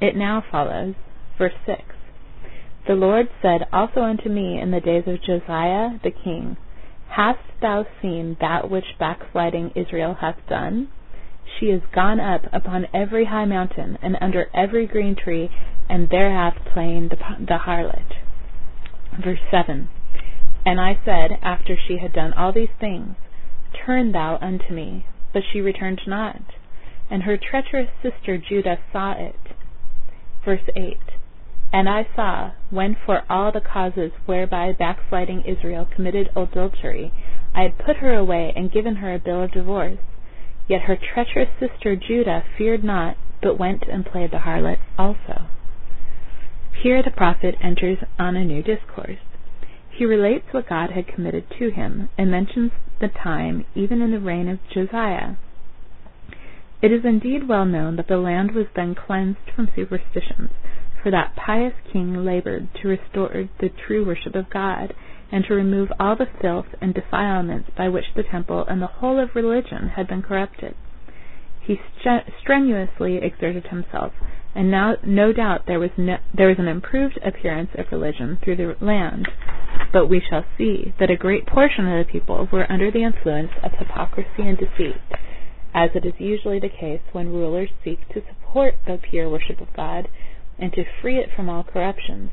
It 0.00 0.16
now 0.16 0.42
follows, 0.50 0.94
verse 1.36 1.54
6. 1.66 1.80
The 2.88 2.94
Lord 2.94 3.28
said 3.42 3.66
also 3.70 4.00
unto 4.00 4.30
me 4.30 4.58
in 4.58 4.70
the 4.70 4.80
days 4.80 5.06
of 5.06 5.20
Josiah 5.20 5.98
the 6.02 6.10
king, 6.10 6.56
Hast 7.10 7.60
thou 7.60 7.84
seen 8.00 8.38
that 8.40 8.70
which 8.70 8.96
backsliding 8.98 9.72
Israel 9.74 10.14
hath 10.14 10.38
done? 10.48 10.88
She 11.44 11.66
is 11.66 11.82
gone 11.94 12.18
up 12.18 12.46
upon 12.50 12.86
every 12.94 13.26
high 13.26 13.44
mountain, 13.44 13.98
and 14.00 14.16
under 14.22 14.48
every 14.54 14.86
green 14.86 15.14
tree, 15.14 15.50
and 15.86 16.08
there 16.08 16.30
hath 16.30 16.64
played 16.64 17.10
the 17.10 17.58
harlot. 17.58 18.16
Verse 19.22 19.44
7 19.50 19.90
And 20.64 20.80
I 20.80 20.98
said, 21.04 21.38
after 21.42 21.76
she 21.76 21.98
had 21.98 22.14
done 22.14 22.32
all 22.32 22.52
these 22.52 22.74
things, 22.80 23.16
Turn 23.84 24.12
thou 24.12 24.38
unto 24.40 24.72
me. 24.72 25.04
But 25.34 25.42
she 25.52 25.60
returned 25.60 26.00
not. 26.06 26.40
And 27.10 27.24
her 27.24 27.36
treacherous 27.36 27.90
sister 28.02 28.38
Judah 28.38 28.78
saw 28.90 29.12
it. 29.12 29.36
Verse 30.42 30.70
8 30.74 30.96
and 31.72 31.88
I 31.88 32.08
saw, 32.16 32.52
when 32.70 32.96
for 33.04 33.22
all 33.28 33.52
the 33.52 33.60
causes 33.60 34.12
whereby 34.26 34.72
backsliding 34.72 35.42
Israel 35.42 35.86
committed 35.94 36.30
adultery, 36.34 37.12
I 37.54 37.62
had 37.62 37.78
put 37.78 37.96
her 37.96 38.14
away 38.14 38.52
and 38.56 38.72
given 38.72 38.96
her 38.96 39.12
a 39.14 39.18
bill 39.18 39.44
of 39.44 39.52
divorce. 39.52 39.98
Yet 40.68 40.82
her 40.82 40.96
treacherous 40.96 41.48
sister 41.58 41.96
Judah 41.96 42.44
feared 42.56 42.84
not, 42.84 43.16
but 43.42 43.58
went 43.58 43.84
and 43.90 44.04
played 44.04 44.30
the 44.30 44.38
harlot 44.38 44.78
also. 44.98 45.46
Here 46.82 47.02
the 47.02 47.10
prophet 47.10 47.56
enters 47.60 47.98
on 48.18 48.36
a 48.36 48.44
new 48.44 48.62
discourse. 48.62 49.18
He 49.90 50.04
relates 50.04 50.52
what 50.52 50.68
God 50.68 50.90
had 50.90 51.08
committed 51.08 51.44
to 51.58 51.70
him, 51.70 52.08
and 52.16 52.30
mentions 52.30 52.70
the 53.00 53.08
time 53.08 53.64
even 53.74 54.00
in 54.00 54.12
the 54.12 54.20
reign 54.20 54.48
of 54.48 54.60
Josiah. 54.72 55.34
It 56.80 56.92
is 56.92 57.04
indeed 57.04 57.48
well 57.48 57.64
known 57.64 57.96
that 57.96 58.06
the 58.06 58.18
land 58.18 58.52
was 58.52 58.66
then 58.76 58.94
cleansed 58.94 59.50
from 59.54 59.68
superstitions, 59.74 60.50
for 61.02 61.10
that 61.10 61.36
pious 61.36 61.74
king 61.92 62.24
labored 62.24 62.68
to 62.82 62.88
restore 62.88 63.48
the 63.60 63.68
true 63.86 64.04
worship 64.04 64.34
of 64.34 64.50
God, 64.50 64.94
and 65.30 65.44
to 65.44 65.54
remove 65.54 65.92
all 66.00 66.16
the 66.16 66.26
filth 66.40 66.66
and 66.80 66.94
defilements 66.94 67.70
by 67.76 67.88
which 67.88 68.14
the 68.16 68.22
temple 68.22 68.64
and 68.66 68.80
the 68.80 68.86
whole 68.86 69.22
of 69.22 69.34
religion 69.34 69.90
had 69.94 70.08
been 70.08 70.22
corrupted. 70.22 70.74
He 71.60 71.78
strenuously 72.40 73.18
exerted 73.18 73.66
himself, 73.66 74.14
and 74.54 74.70
now 74.70 74.96
no 75.04 75.32
doubt 75.32 75.66
there 75.66 75.78
was 75.78 75.90
no, 75.98 76.16
there 76.34 76.48
was 76.48 76.58
an 76.58 76.66
improved 76.66 77.18
appearance 77.22 77.70
of 77.74 77.92
religion 77.92 78.38
through 78.42 78.56
the 78.56 78.76
land. 78.80 79.28
But 79.92 80.06
we 80.06 80.20
shall 80.20 80.44
see 80.56 80.94
that 80.98 81.10
a 81.10 81.16
great 81.16 81.46
portion 81.46 81.86
of 81.86 82.06
the 82.06 82.10
people 82.10 82.48
were 82.50 82.70
under 82.72 82.90
the 82.90 83.04
influence 83.04 83.52
of 83.62 83.72
hypocrisy 83.72 84.28
and 84.38 84.56
deceit, 84.56 84.96
as 85.74 85.90
it 85.94 86.06
is 86.06 86.14
usually 86.18 86.58
the 86.58 86.70
case 86.70 87.02
when 87.12 87.28
rulers 87.28 87.70
seek 87.84 88.08
to 88.08 88.22
support 88.26 88.76
the 88.86 88.98
pure 88.98 89.28
worship 89.28 89.60
of 89.60 89.72
God 89.76 90.08
and 90.58 90.72
to 90.72 90.84
free 91.00 91.18
it 91.18 91.30
from 91.34 91.48
all 91.48 91.62
corruptions. 91.62 92.30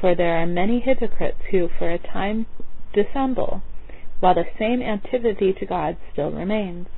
For 0.00 0.14
there 0.14 0.36
are 0.36 0.46
many 0.46 0.80
hypocrites 0.80 1.38
who 1.50 1.68
for 1.78 1.90
a 1.90 1.98
time 1.98 2.46
dissemble, 2.92 3.62
while 4.20 4.34
the 4.34 4.46
same 4.58 4.82
antipathy 4.82 5.52
to 5.52 5.66
God 5.66 5.96
still 6.12 6.30
remains. 6.30 6.88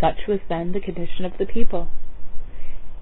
Such 0.00 0.26
was 0.26 0.40
then 0.48 0.72
the 0.72 0.80
condition 0.80 1.24
of 1.24 1.38
the 1.38 1.46
people. 1.46 1.88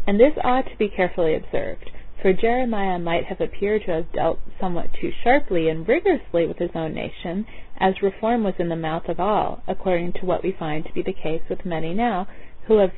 And 0.07 0.19
this 0.19 0.37
ought 0.43 0.67
to 0.67 0.77
be 0.77 0.89
carefully 0.89 1.35
observed, 1.35 1.91
for 2.21 2.33
Jeremiah 2.33 2.99
might 2.99 3.27
have 3.27 3.41
appeared 3.41 3.85
to 3.85 3.93
have 3.93 4.13
dealt 4.13 4.41
somewhat 4.61 4.93
too 4.93 5.11
sharply 5.23 5.69
and 5.69 5.87
rigorously 5.87 6.47
with 6.47 6.59
his 6.59 6.71
own 6.75 6.93
nation, 6.95 7.47
as 7.79 8.03
reform 8.03 8.45
was 8.45 8.55
in 8.59 8.69
the 8.69 8.77
mouth 8.77 9.09
of 9.09 9.21
all, 9.21 9.63
according 9.67 10.13
to 10.15 10.27
what 10.27 10.43
we 10.43 10.53
find 10.53 10.85
to 10.85 10.93
be 10.93 11.03
the 11.03 11.13
case 11.13 11.43
with 11.49 11.65
many 11.65 11.95
now, 11.95 12.27
who 12.67 12.79
have 12.79 12.93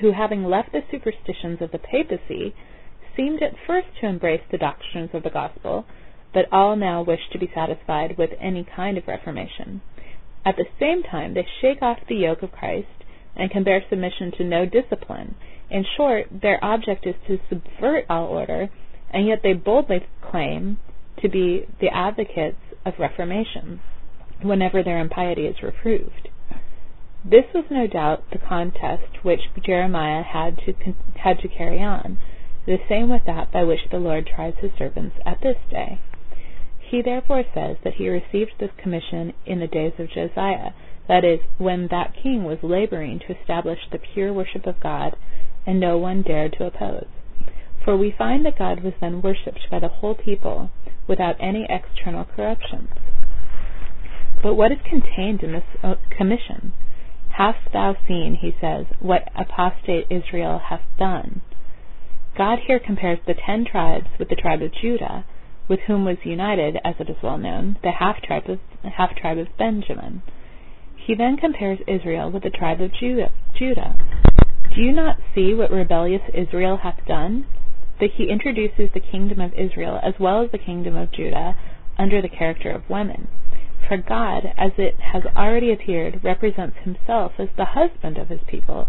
who 0.00 0.12
having 0.12 0.44
left 0.44 0.72
the 0.72 0.82
superstitions 0.90 1.60
of 1.60 1.70
the 1.70 1.78
papacy, 1.78 2.54
seemed 3.16 3.42
at 3.42 3.56
first 3.66 3.88
to 4.00 4.06
embrace 4.06 4.42
the 4.50 4.58
doctrines 4.58 5.10
of 5.14 5.22
the 5.22 5.30
gospel, 5.30 5.86
but 6.34 6.46
all 6.52 6.76
now 6.76 7.02
wish 7.02 7.20
to 7.32 7.38
be 7.38 7.50
satisfied 7.54 8.18
with 8.18 8.30
any 8.40 8.64
kind 8.64 8.98
of 8.98 9.08
reformation. 9.08 9.80
At 10.44 10.56
the 10.56 10.66
same 10.78 11.02
time, 11.02 11.34
they 11.34 11.46
shake 11.60 11.82
off 11.82 11.98
the 12.08 12.14
yoke 12.14 12.42
of 12.42 12.52
Christ 12.52 13.04
and 13.34 13.50
can 13.50 13.64
bear 13.64 13.82
submission 13.88 14.32
to 14.32 14.44
no 14.44 14.66
discipline. 14.66 15.34
In 15.70 15.84
short, 15.96 16.26
their 16.30 16.62
object 16.64 17.06
is 17.06 17.14
to 17.26 17.38
subvert 17.48 18.06
all 18.08 18.26
order, 18.26 18.68
and 19.10 19.26
yet 19.26 19.40
they 19.42 19.54
boldly 19.54 20.06
claim 20.20 20.78
to 21.22 21.28
be 21.28 21.66
the 21.80 21.88
advocates 21.88 22.58
of 22.84 22.94
reformation 22.98 23.80
whenever 24.42 24.82
their 24.82 25.00
impiety 25.00 25.46
is 25.46 25.62
reproved. 25.62 26.28
This 27.28 27.44
was 27.52 27.64
no 27.70 27.86
doubt 27.86 28.30
the 28.30 28.38
contest 28.38 29.24
which 29.24 29.40
Jeremiah 29.64 30.22
had 30.22 30.58
to 30.58 30.72
had 31.16 31.40
to 31.40 31.48
carry 31.48 31.82
on 31.82 32.18
the 32.66 32.78
same 32.88 33.08
with 33.08 33.24
that 33.26 33.52
by 33.52 33.62
which 33.62 33.88
the 33.90 33.98
Lord 33.98 34.26
tries 34.26 34.54
his 34.58 34.72
servants 34.76 35.16
at 35.24 35.40
this 35.40 35.56
day. 35.70 36.00
He 36.80 37.00
therefore 37.00 37.44
says 37.54 37.76
that 37.84 37.94
he 37.94 38.08
received 38.08 38.54
this 38.58 38.72
commission 38.76 39.32
in 39.44 39.60
the 39.60 39.68
days 39.68 39.92
of 39.98 40.10
Josiah, 40.10 40.72
that 41.08 41.24
is, 41.24 41.40
when 41.58 41.86
that 41.88 42.14
king 42.20 42.42
was 42.42 42.58
laboring 42.62 43.20
to 43.20 43.38
establish 43.38 43.78
the 43.90 43.98
pure 43.98 44.32
worship 44.32 44.66
of 44.66 44.80
God, 44.80 45.16
and 45.64 45.78
no 45.78 45.96
one 45.96 46.22
dared 46.22 46.54
to 46.54 46.66
oppose. 46.66 47.06
For 47.84 47.96
we 47.96 48.10
find 48.16 48.44
that 48.44 48.58
God 48.58 48.82
was 48.82 48.94
then 49.00 49.22
worshipped 49.22 49.70
by 49.70 49.78
the 49.78 49.88
whole 49.88 50.16
people, 50.16 50.70
without 51.06 51.36
any 51.38 51.68
external 51.68 52.24
corruptions. 52.24 52.88
But 54.42 54.54
what 54.54 54.72
is 54.72 54.78
contained 54.88 55.44
in 55.44 55.52
this 55.52 55.64
uh, 55.84 55.94
commission? 56.10 56.72
Hast 57.36 57.70
thou 57.70 57.96
seen, 58.08 58.38
he 58.40 58.56
says, 58.62 58.86
what 58.98 59.28
apostate 59.34 60.06
Israel 60.08 60.58
hath 60.70 60.80
done? 60.98 61.42
God 62.34 62.60
here 62.66 62.80
compares 62.80 63.18
the 63.26 63.34
ten 63.34 63.66
tribes 63.70 64.06
with 64.18 64.30
the 64.30 64.36
tribe 64.36 64.62
of 64.62 64.72
Judah, 64.72 65.26
with 65.68 65.80
whom 65.80 66.06
was 66.06 66.16
united, 66.24 66.78
as 66.82 66.94
it 66.98 67.10
is 67.10 67.22
well 67.22 67.36
known, 67.36 67.76
the 67.82 67.90
half 67.90 68.22
tribe 68.22 68.48
of 68.48 68.58
half 68.90 69.14
tribe 69.14 69.36
of 69.36 69.48
Benjamin. 69.58 70.22
He 70.96 71.14
then 71.14 71.36
compares 71.36 71.78
Israel 71.86 72.30
with 72.30 72.42
the 72.42 72.50
tribe 72.50 72.80
of 72.80 72.94
Judah. 72.94 73.30
Judah. 73.54 73.96
Do 74.74 74.80
you 74.80 74.92
not 74.92 75.18
see 75.34 75.52
what 75.52 75.70
rebellious 75.70 76.22
Israel 76.32 76.78
hath 76.78 77.04
done? 77.06 77.46
That 78.00 78.12
he 78.16 78.30
introduces 78.30 78.88
the 78.94 79.00
kingdom 79.00 79.40
of 79.40 79.52
Israel 79.52 80.00
as 80.02 80.14
well 80.18 80.42
as 80.42 80.50
the 80.52 80.58
kingdom 80.58 80.96
of 80.96 81.12
Judah 81.12 81.54
under 81.98 82.22
the 82.22 82.30
character 82.30 82.70
of 82.70 82.88
women. 82.88 83.28
For 83.88 83.96
God, 83.96 84.52
as 84.56 84.72
it 84.78 84.98
has 85.00 85.22
already 85.36 85.72
appeared, 85.72 86.24
represents 86.24 86.76
himself 86.78 87.32
as 87.38 87.48
the 87.56 87.66
husband 87.66 88.18
of 88.18 88.28
his 88.28 88.40
people 88.46 88.88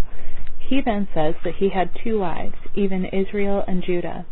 he 0.68 0.82
then 0.82 1.08
says 1.14 1.36
that 1.44 1.56
he 1.56 1.70
had 1.70 1.90
two 2.04 2.20
wives, 2.20 2.56
even 2.76 3.06
Israel 3.06 3.64
and 3.68 3.82
Judah. 3.82 4.26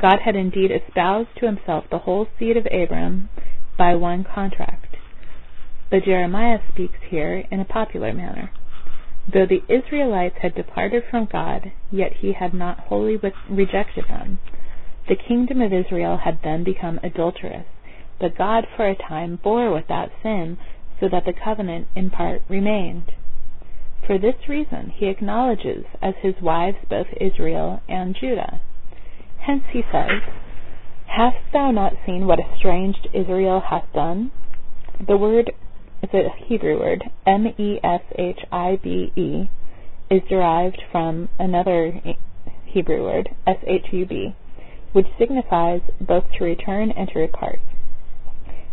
God 0.00 0.20
had 0.20 0.36
indeed 0.36 0.70
espoused 0.70 1.30
to 1.38 1.46
himself 1.46 1.84
the 1.90 1.98
whole 1.98 2.28
seed 2.38 2.56
of 2.56 2.66
Abram 2.66 3.28
by 3.76 3.96
one 3.96 4.22
contract. 4.22 4.96
But 5.90 6.04
Jeremiah 6.04 6.60
speaks 6.72 6.98
here 7.08 7.44
in 7.50 7.58
a 7.58 7.64
popular 7.64 8.12
manner. 8.12 8.52
Though 9.32 9.46
the 9.46 9.62
Israelites 9.68 10.36
had 10.42 10.54
departed 10.54 11.02
from 11.10 11.26
God, 11.26 11.72
yet 11.90 12.12
he 12.20 12.32
had 12.32 12.54
not 12.54 12.78
wholly 12.80 13.18
rejected 13.48 14.04
them. 14.08 14.38
The 15.08 15.16
kingdom 15.16 15.60
of 15.60 15.72
Israel 15.72 16.18
had 16.18 16.38
then 16.44 16.62
become 16.62 17.00
adulterous, 17.02 17.66
but 18.20 18.38
God 18.38 18.66
for 18.76 18.88
a 18.88 18.94
time 18.96 19.38
bore 19.42 19.72
with 19.72 19.88
that 19.88 20.10
sin, 20.22 20.58
so 21.00 21.08
that 21.08 21.24
the 21.24 21.32
covenant 21.32 21.88
in 21.96 22.10
part 22.10 22.42
remained. 22.48 23.12
For 24.06 24.18
this 24.18 24.48
reason 24.48 24.90
he 24.94 25.06
acknowledges 25.06 25.86
as 26.02 26.14
his 26.20 26.34
wives 26.40 26.76
both 26.88 27.06
Israel 27.20 27.80
and 27.88 28.14
Judah. 28.14 28.60
Hence 29.40 29.64
he 29.72 29.82
says, 29.90 30.22
Hast 31.06 31.38
thou 31.52 31.70
not 31.70 31.94
seen 32.04 32.26
what 32.26 32.38
estranged 32.40 33.08
Israel 33.12 33.60
hath 33.70 33.92
done? 33.92 34.30
The 35.06 35.16
word 35.16 35.52
is 36.02 36.10
a 36.12 36.28
Hebrew 36.46 36.78
word, 36.78 37.04
M-E-S-H-I-B-E, 37.26 37.90
is 40.10 40.22
derived 40.28 40.82
from 40.90 41.28
another 41.38 42.00
Hebrew 42.66 43.02
word, 43.04 43.30
S-H-U-B, 43.46 44.34
which 44.92 45.06
signifies 45.18 45.80
both 46.00 46.30
to 46.38 46.44
return 46.44 46.90
and 46.90 47.08
to 47.08 47.14
repart. 47.14 47.60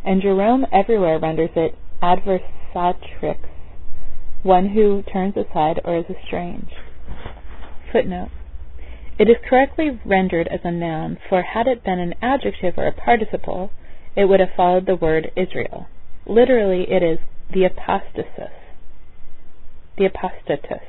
And 0.04 0.22
Jerome 0.22 0.66
everywhere 0.72 1.20
renders 1.20 1.52
it 1.56 1.78
adversatrix, 2.02 3.38
one 4.44 4.70
who 4.70 5.04
turns 5.04 5.36
aside 5.38 5.80
or 5.86 5.98
is 5.98 6.06
estranged. 6.10 6.74
Footnote. 7.92 8.30
It 9.20 9.30
is 9.30 9.38
correctly 9.48 10.00
rendered 10.04 10.48
as 10.48 10.62
a 10.64 10.72
noun, 10.72 11.20
for 11.30 11.44
had 11.44 11.68
it 11.68 11.84
been 11.84 12.00
an 12.00 12.16
adjective 12.22 12.78
or 12.78 12.88
a 12.88 12.92
participle, 12.92 13.72
it 14.16 14.26
would 14.26 14.40
have 14.40 14.56
followed 14.58 14.88
the 14.88 14.96
word 14.96 15.32
Israel. 15.36 15.88
Literally, 16.26 16.90
it 16.90 17.04
is 17.04 17.20
the 17.52 17.64
apostasis. 17.66 18.52
The 19.98 20.10
apostatus. 20.10 20.82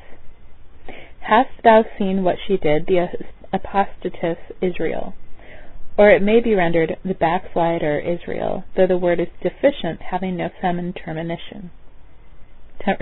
Hast 1.20 1.62
thou 1.62 1.84
seen 1.98 2.24
what 2.24 2.36
she 2.46 2.56
did, 2.56 2.86
the 2.86 3.08
apostatus 3.52 4.38
Israel? 4.62 5.14
Or 6.02 6.10
it 6.10 6.20
may 6.20 6.40
be 6.40 6.56
rendered 6.56 6.96
the 7.04 7.14
backslider 7.14 7.96
Israel, 8.00 8.64
though 8.76 8.88
the 8.88 8.98
word 8.98 9.20
is 9.20 9.28
deficient, 9.40 10.02
having 10.10 10.36
no 10.36 10.48
feminine 10.60 10.94
termination 10.94 11.70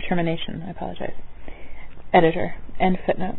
termination. 0.06 0.62
I 0.66 0.70
apologize. 0.72 1.14
Editor. 2.12 2.56
End 2.78 2.98
footnote. 3.06 3.38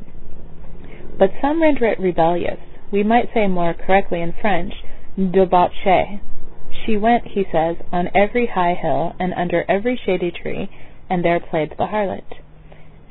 But 1.19 1.29
some 1.39 1.61
render 1.61 1.85
it 1.85 1.99
rebellious, 1.99 2.57
We 2.91 3.03
might 3.03 3.29
say 3.35 3.45
more 3.45 3.75
correctly 3.75 4.19
in 4.19 4.33
French, 4.33 4.73
debauchee. 5.15 6.21
She 6.83 6.97
went, 6.97 7.27
he 7.27 7.45
says, 7.51 7.75
on 7.91 8.09
every 8.15 8.47
high 8.47 8.73
hill 8.73 9.13
and 9.19 9.31
under 9.35 9.63
every 9.69 9.95
shady 10.03 10.31
tree, 10.31 10.71
and 11.07 11.23
there 11.23 11.39
played 11.39 11.75
the 11.77 11.85
harlot. 11.85 12.39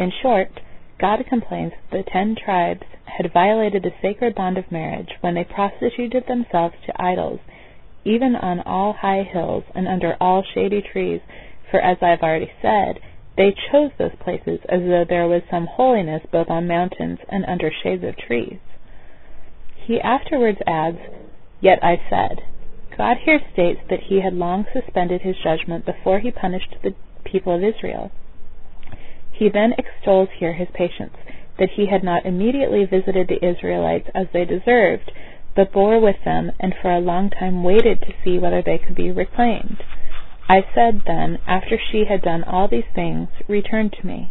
In 0.01 0.11
short, 0.21 0.59
God 1.01 1.25
complains 1.29 1.73
that 1.91 2.05
the 2.05 2.11
ten 2.11 2.37
tribes 2.37 2.85
had 3.07 3.33
violated 3.33 3.83
the 3.83 3.93
sacred 4.03 4.35
bond 4.35 4.59
of 4.59 4.71
marriage 4.71 5.11
when 5.23 5.35
they 5.35 5.45
prostituted 5.45 6.27
themselves 6.27 6.75
to 6.85 7.03
idols, 7.03 7.41
even 8.05 8.37
on 8.37 8.61
all 8.61 8.93
high 8.93 9.23
hills 9.23 9.65
and 9.75 9.89
under 9.89 10.17
all 10.21 10.43
shady 10.43 10.83
trees, 10.83 11.21
for 11.71 11.81
as 11.81 11.99
I 12.03 12.11
have 12.11 12.23
already 12.23 12.53
said, 12.61 13.01
they 13.37 13.55
chose 13.73 13.93
those 13.97 14.15
places 14.21 14.61
as 14.69 14.81
though 14.81 15.05
there 15.09 15.27
was 15.27 15.43
some 15.51 15.67
holiness 15.67 16.23
both 16.31 16.51
on 16.51 16.67
mountains 16.69 17.21
and 17.29 17.47
under 17.47 17.71
shades 17.71 18.05
of 18.05 18.17
trees. 18.17 18.59
He 19.75 20.01
afterwards 20.01 20.59
adds, 20.67 20.99
Yet 21.61 21.83
I 21.83 22.01
said. 22.11 22.43
God 22.97 23.17
here 23.25 23.41
states 23.53 23.81
that 23.89 24.01
he 24.09 24.21
had 24.21 24.35
long 24.35 24.67
suspended 24.73 25.23
his 25.23 25.37
judgment 25.43 25.87
before 25.87 26.21
he 26.21 26.31
punished 26.31 26.77
the 26.83 26.95
people 27.25 27.55
of 27.55 27.65
Israel. 27.65 28.11
He 29.41 29.49
then 29.49 29.73
extols 29.79 30.29
here 30.37 30.53
his 30.53 30.69
patience, 30.75 31.17
that 31.59 31.71
he 31.71 31.87
had 31.87 32.05
not 32.05 32.27
immediately 32.27 32.85
visited 32.85 33.27
the 33.27 33.43
Israelites 33.43 34.11
as 34.15 34.27
they 34.35 34.45
deserved, 34.45 35.11
but 35.57 35.73
bore 35.73 35.99
with 35.99 36.23
them, 36.27 36.53
and 36.61 36.75
for 36.75 36.91
a 36.91 37.01
long 37.01 37.31
time 37.31 37.65
waited 37.65 38.03
to 38.03 38.13
see 38.23 38.39
whether 38.39 38.61
they 38.61 38.77
could 38.77 38.95
be 38.95 39.11
reclaimed. 39.11 39.83
I 40.47 40.63
said 40.75 41.05
then, 41.07 41.39
after 41.47 41.79
she 41.79 42.05
had 42.05 42.21
done 42.21 42.45
all 42.45 42.69
these 42.69 42.93
things, 42.95 43.29
return 43.49 43.89
to 43.89 44.07
me. 44.07 44.31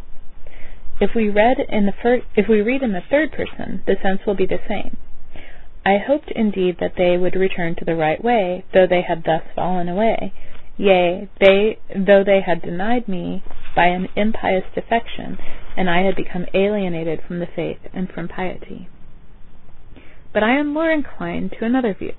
If 1.01 1.15
we 1.15 1.27
read 1.27 1.57
in 1.57 1.87
the 1.87 2.21
if 2.35 2.47
we 2.47 2.61
read 2.61 2.83
in 2.83 2.91
the 2.91 3.01
third 3.01 3.31
person, 3.31 3.81
the 3.87 3.97
sense 4.03 4.27
will 4.27 4.35
be 4.35 4.45
the 4.45 4.61
same. 4.67 4.97
I 5.83 5.97
hoped 5.97 6.29
indeed 6.35 6.77
that 6.77 6.97
they 6.97 7.17
would 7.17 7.35
return 7.35 7.73
to 7.77 7.85
the 7.85 7.95
right 7.95 8.23
way, 8.23 8.63
though 8.75 8.85
they 8.85 9.01
had 9.01 9.23
thus 9.23 9.41
fallen 9.55 9.89
away. 9.89 10.33
Yea, 10.79 11.27
they, 11.41 11.77
though 11.93 12.23
they 12.23 12.39
had 12.39 12.61
denied 12.61 13.05
me 13.05 13.43
by 13.75 13.87
an 13.87 14.07
impious 14.15 14.63
defection, 14.73 15.37
and 15.75 15.89
I 15.89 16.03
had 16.03 16.15
become 16.15 16.45
alienated 16.53 17.19
from 17.27 17.39
the 17.39 17.49
faith 17.53 17.79
and 17.93 18.09
from 18.09 18.29
piety. 18.29 18.87
But 20.33 20.41
I 20.41 20.57
am 20.57 20.71
more 20.73 20.89
inclined 20.89 21.51
to 21.59 21.65
another 21.65 21.93
view, 21.93 22.13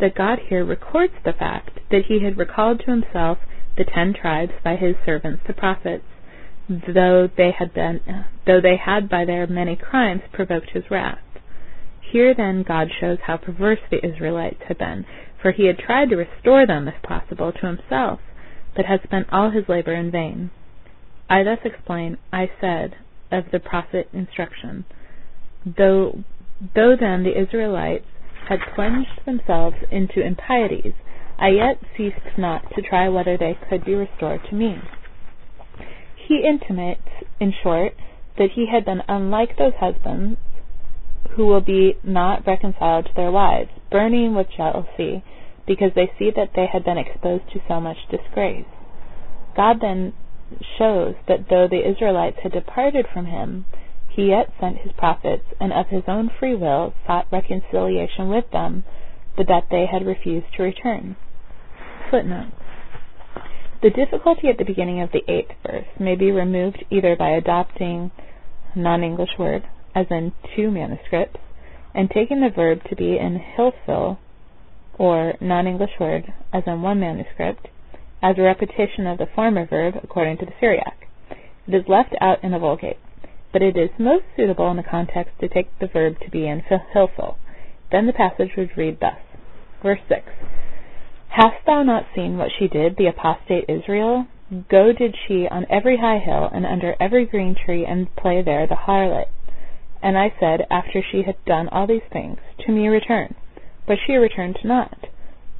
that 0.00 0.14
God 0.14 0.38
here 0.50 0.66
records 0.66 1.14
the 1.24 1.32
fact 1.32 1.80
that 1.90 2.04
he 2.08 2.22
had 2.22 2.36
recalled 2.36 2.80
to 2.80 2.90
himself 2.90 3.38
the 3.78 3.86
ten 3.86 4.12
tribes 4.12 4.52
by 4.62 4.76
his 4.76 4.96
servants 5.06 5.44
the 5.46 5.54
prophets, 5.54 6.04
though 6.68 7.26
they 7.38 7.52
had 7.58 7.72
been, 7.72 8.00
though 8.46 8.60
they 8.60 8.76
had 8.76 9.08
by 9.08 9.24
their 9.24 9.46
many 9.46 9.76
crimes 9.76 10.20
provoked 10.30 10.70
his 10.74 10.90
wrath. 10.90 11.20
Here 12.02 12.34
then 12.34 12.64
God 12.64 12.88
shows 13.00 13.18
how 13.22 13.38
perverse 13.38 13.80
the 13.90 14.04
Israelites 14.06 14.62
had 14.68 14.76
been, 14.76 15.06
for 15.40 15.52
he 15.52 15.66
had 15.66 15.78
tried 15.78 16.10
to 16.10 16.16
restore 16.16 16.66
them, 16.66 16.88
if 16.88 17.00
possible, 17.02 17.52
to 17.52 17.66
himself, 17.66 18.20
but 18.74 18.86
had 18.86 19.02
spent 19.02 19.26
all 19.32 19.50
his 19.50 19.68
labor 19.68 19.94
in 19.94 20.10
vain. 20.10 20.50
I 21.30 21.42
thus 21.42 21.58
explain, 21.64 22.18
I 22.32 22.50
said, 22.60 22.96
of 23.30 23.50
the 23.52 23.60
prophet 23.60 24.08
instruction. 24.12 24.84
Though, 25.64 26.24
though 26.74 26.96
then 26.98 27.22
the 27.22 27.38
Israelites 27.40 28.06
had 28.48 28.60
plunged 28.74 29.24
themselves 29.26 29.76
into 29.90 30.24
impieties, 30.24 30.94
I 31.38 31.48
yet 31.50 31.78
ceased 31.96 32.36
not 32.36 32.74
to 32.74 32.82
try 32.82 33.08
whether 33.08 33.36
they 33.36 33.56
could 33.68 33.84
be 33.84 33.94
restored 33.94 34.40
to 34.48 34.54
me. 34.54 34.78
He 36.16 36.44
intimates, 36.46 37.08
in 37.38 37.52
short, 37.62 37.94
that 38.38 38.50
he 38.54 38.66
had 38.66 38.84
been 38.84 39.02
unlike 39.08 39.56
those 39.56 39.74
husbands 39.78 40.38
who 41.36 41.46
will 41.46 41.60
be 41.60 41.96
not 42.02 42.46
reconciled 42.46 43.06
to 43.06 43.14
their 43.14 43.30
wives, 43.30 43.70
burning 43.90 44.34
with 44.34 44.46
jealousy, 44.56 45.22
because 45.66 45.92
they 45.94 46.10
see 46.18 46.30
that 46.34 46.50
they 46.54 46.66
had 46.66 46.84
been 46.84 46.98
exposed 46.98 47.44
to 47.52 47.60
so 47.68 47.80
much 47.80 47.98
disgrace. 48.10 48.66
God 49.56 49.80
then 49.80 50.14
shows 50.78 51.14
that 51.26 51.48
though 51.50 51.68
the 51.68 51.88
Israelites 51.88 52.38
had 52.42 52.52
departed 52.52 53.06
from 53.12 53.26
him, 53.26 53.66
he 54.08 54.28
yet 54.28 54.52
sent 54.58 54.78
his 54.78 54.92
prophets, 54.92 55.44
and 55.60 55.72
of 55.72 55.88
his 55.88 56.02
own 56.08 56.30
free 56.40 56.54
will 56.54 56.94
sought 57.06 57.26
reconciliation 57.30 58.28
with 58.28 58.50
them, 58.50 58.84
but 59.36 59.46
that 59.46 59.68
they 59.70 59.86
had 59.86 60.06
refused 60.06 60.46
to 60.56 60.62
return. 60.62 61.16
Footnote. 62.10 62.52
The 63.80 63.90
difficulty 63.90 64.48
at 64.48 64.58
the 64.58 64.64
beginning 64.64 65.00
of 65.00 65.12
the 65.12 65.22
eighth 65.30 65.52
verse 65.64 65.86
may 66.00 66.16
be 66.16 66.32
removed 66.32 66.84
either 66.90 67.14
by 67.14 67.30
adopting 67.30 68.10
non-English 68.74 69.38
word, 69.38 69.68
as 69.98 70.06
in 70.10 70.32
two 70.54 70.70
manuscripts, 70.70 71.40
and 71.94 72.08
taking 72.08 72.40
the 72.40 72.54
verb 72.54 72.80
to 72.88 72.94
be 72.94 73.18
in 73.18 73.42
hiphil, 73.56 74.18
or 74.98 75.34
non-English 75.40 75.98
word, 75.98 76.32
as 76.52 76.62
in 76.66 76.82
one 76.82 77.00
manuscript, 77.00 77.66
as 78.22 78.36
a 78.38 78.42
repetition 78.42 79.06
of 79.06 79.18
the 79.18 79.26
former 79.34 79.66
verb 79.66 79.94
according 80.02 80.36
to 80.36 80.46
the 80.46 80.52
Syriac. 80.60 81.08
It 81.66 81.74
is 81.74 81.88
left 81.88 82.14
out 82.20 82.42
in 82.44 82.52
the 82.52 82.58
Vulgate, 82.58 82.98
but 83.52 83.62
it 83.62 83.76
is 83.76 83.90
most 83.98 84.24
suitable 84.36 84.70
in 84.70 84.76
the 84.76 84.82
context 84.82 85.34
to 85.40 85.48
take 85.48 85.76
the 85.80 85.88
verb 85.88 86.20
to 86.20 86.30
be 86.30 86.46
in 86.46 86.62
hiphil. 86.62 87.36
Then 87.90 88.06
the 88.06 88.12
passage 88.12 88.50
would 88.56 88.76
read 88.76 88.98
thus. 89.00 89.18
Verse 89.82 90.00
6. 90.08 90.22
Hast 91.30 91.64
thou 91.66 91.82
not 91.82 92.06
seen 92.14 92.36
what 92.36 92.50
she 92.56 92.68
did, 92.68 92.96
the 92.96 93.06
apostate 93.06 93.64
Israel? 93.68 94.26
Go 94.70 94.92
did 94.92 95.14
she 95.26 95.46
on 95.48 95.66
every 95.68 95.98
high 95.98 96.18
hill 96.18 96.48
and 96.52 96.64
under 96.64 96.94
every 97.00 97.26
green 97.26 97.54
tree 97.54 97.84
and 97.84 98.14
play 98.16 98.42
there 98.42 98.66
the 98.66 98.74
harlot. 98.86 99.26
And 100.02 100.16
I 100.16 100.32
said, 100.38 100.66
after 100.70 101.02
she 101.02 101.22
had 101.22 101.36
done 101.44 101.68
all 101.68 101.86
these 101.86 102.06
things, 102.12 102.38
To 102.66 102.72
me 102.72 102.88
return. 102.88 103.34
But 103.86 103.98
she 104.06 104.14
returned 104.14 104.58
not. 104.64 105.06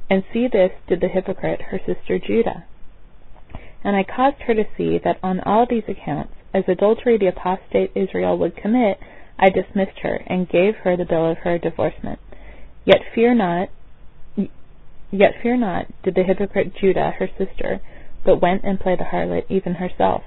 And 0.09 0.23
see 0.31 0.47
this 0.47 0.71
did 0.87 1.01
the 1.01 1.07
hypocrite 1.07 1.61
her 1.69 1.79
sister 1.85 2.19
Judah. 2.19 2.65
And 3.83 3.95
I 3.95 4.03
caused 4.03 4.41
her 4.43 4.53
to 4.53 4.65
see 4.77 4.97
that 5.03 5.19
on 5.23 5.39
all 5.41 5.65
these 5.69 5.87
accounts, 5.87 6.33
as 6.53 6.63
adultery 6.67 7.17
the 7.17 7.27
apostate 7.27 7.91
Israel 7.95 8.37
would 8.37 8.55
commit, 8.55 8.99
I 9.37 9.49
dismissed 9.49 9.99
her, 9.99 10.21
and 10.27 10.49
gave 10.49 10.75
her 10.77 10.97
the 10.97 11.05
bill 11.05 11.31
of 11.31 11.39
her 11.39 11.57
divorcement. 11.57 12.19
Yet 12.85 13.01
fear 13.13 13.33
not, 13.33 13.69
yet 15.11 15.35
fear 15.41 15.55
not, 15.55 15.87
did 16.03 16.15
the 16.15 16.23
hypocrite 16.23 16.73
Judah 16.75 17.11
her 17.19 17.29
sister, 17.37 17.79
but 18.25 18.41
went 18.41 18.63
and 18.63 18.79
played 18.79 18.99
the 18.99 19.05
harlot 19.05 19.45
even 19.49 19.75
herself. 19.75 20.23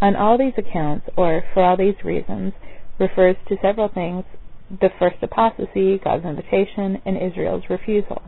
On 0.00 0.16
all 0.16 0.38
these 0.38 0.54
accounts, 0.56 1.08
or 1.16 1.44
for 1.52 1.62
all 1.62 1.76
these 1.76 2.02
reasons, 2.02 2.54
refers 3.00 3.36
to 3.48 3.56
several 3.62 3.88
things 3.88 4.24
the 4.70 4.90
first 4.98 5.16
apostasy, 5.22 5.98
God's 5.98 6.24
invitation, 6.24 7.02
and 7.04 7.16
Israel's 7.16 7.64
refusal. 7.68 8.22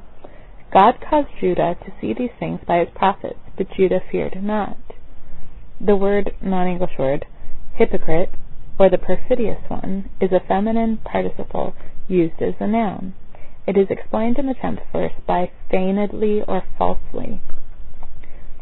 God 0.73 0.95
caused 1.09 1.29
Judah 1.39 1.77
to 1.85 1.93
see 2.01 2.15
these 2.15 2.35
things 2.41 2.61
by 2.67 2.79
his 2.79 2.89
prophets, 2.95 3.39
but 3.57 3.71
Judah 3.77 4.01
feared 4.11 4.43
not. 4.43 4.79
The 5.81 5.95
word, 5.95 6.35
non 6.41 6.67
English 6.67 6.99
word, 6.99 7.27
hypocrite, 7.75 8.31
or 8.79 8.89
the 8.89 8.99
perfidious 8.99 9.61
one, 9.69 10.09
is 10.21 10.33
a 10.33 10.41
feminine 10.41 10.99
participle 11.05 11.75
used 12.09 12.41
as 12.41 12.55
a 12.59 12.67
noun. 12.67 13.15
It 13.67 13.77
is 13.77 13.87
explained 13.91 14.39
in 14.39 14.47
the 14.47 14.55
tenth 14.55 14.81
verse 14.93 15.13
by 15.27 15.51
feignedly 15.71 16.43
or 16.49 16.65
falsely. 16.79 17.41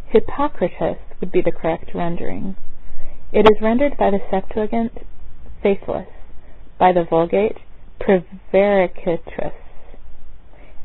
Hypocritus 0.08 0.98
would 1.20 1.32
be 1.32 1.40
the 1.40 1.52
correct 1.52 1.94
rendering. 1.94 2.56
It 3.32 3.46
is 3.46 3.62
rendered 3.62 3.96
by 3.96 4.10
the 4.10 4.18
Septuagint 4.30 4.92
faithless, 5.62 6.08
by 6.78 6.92
the 6.92 7.04
Vulgate, 7.08 7.58
prevaricatress, 8.00 9.54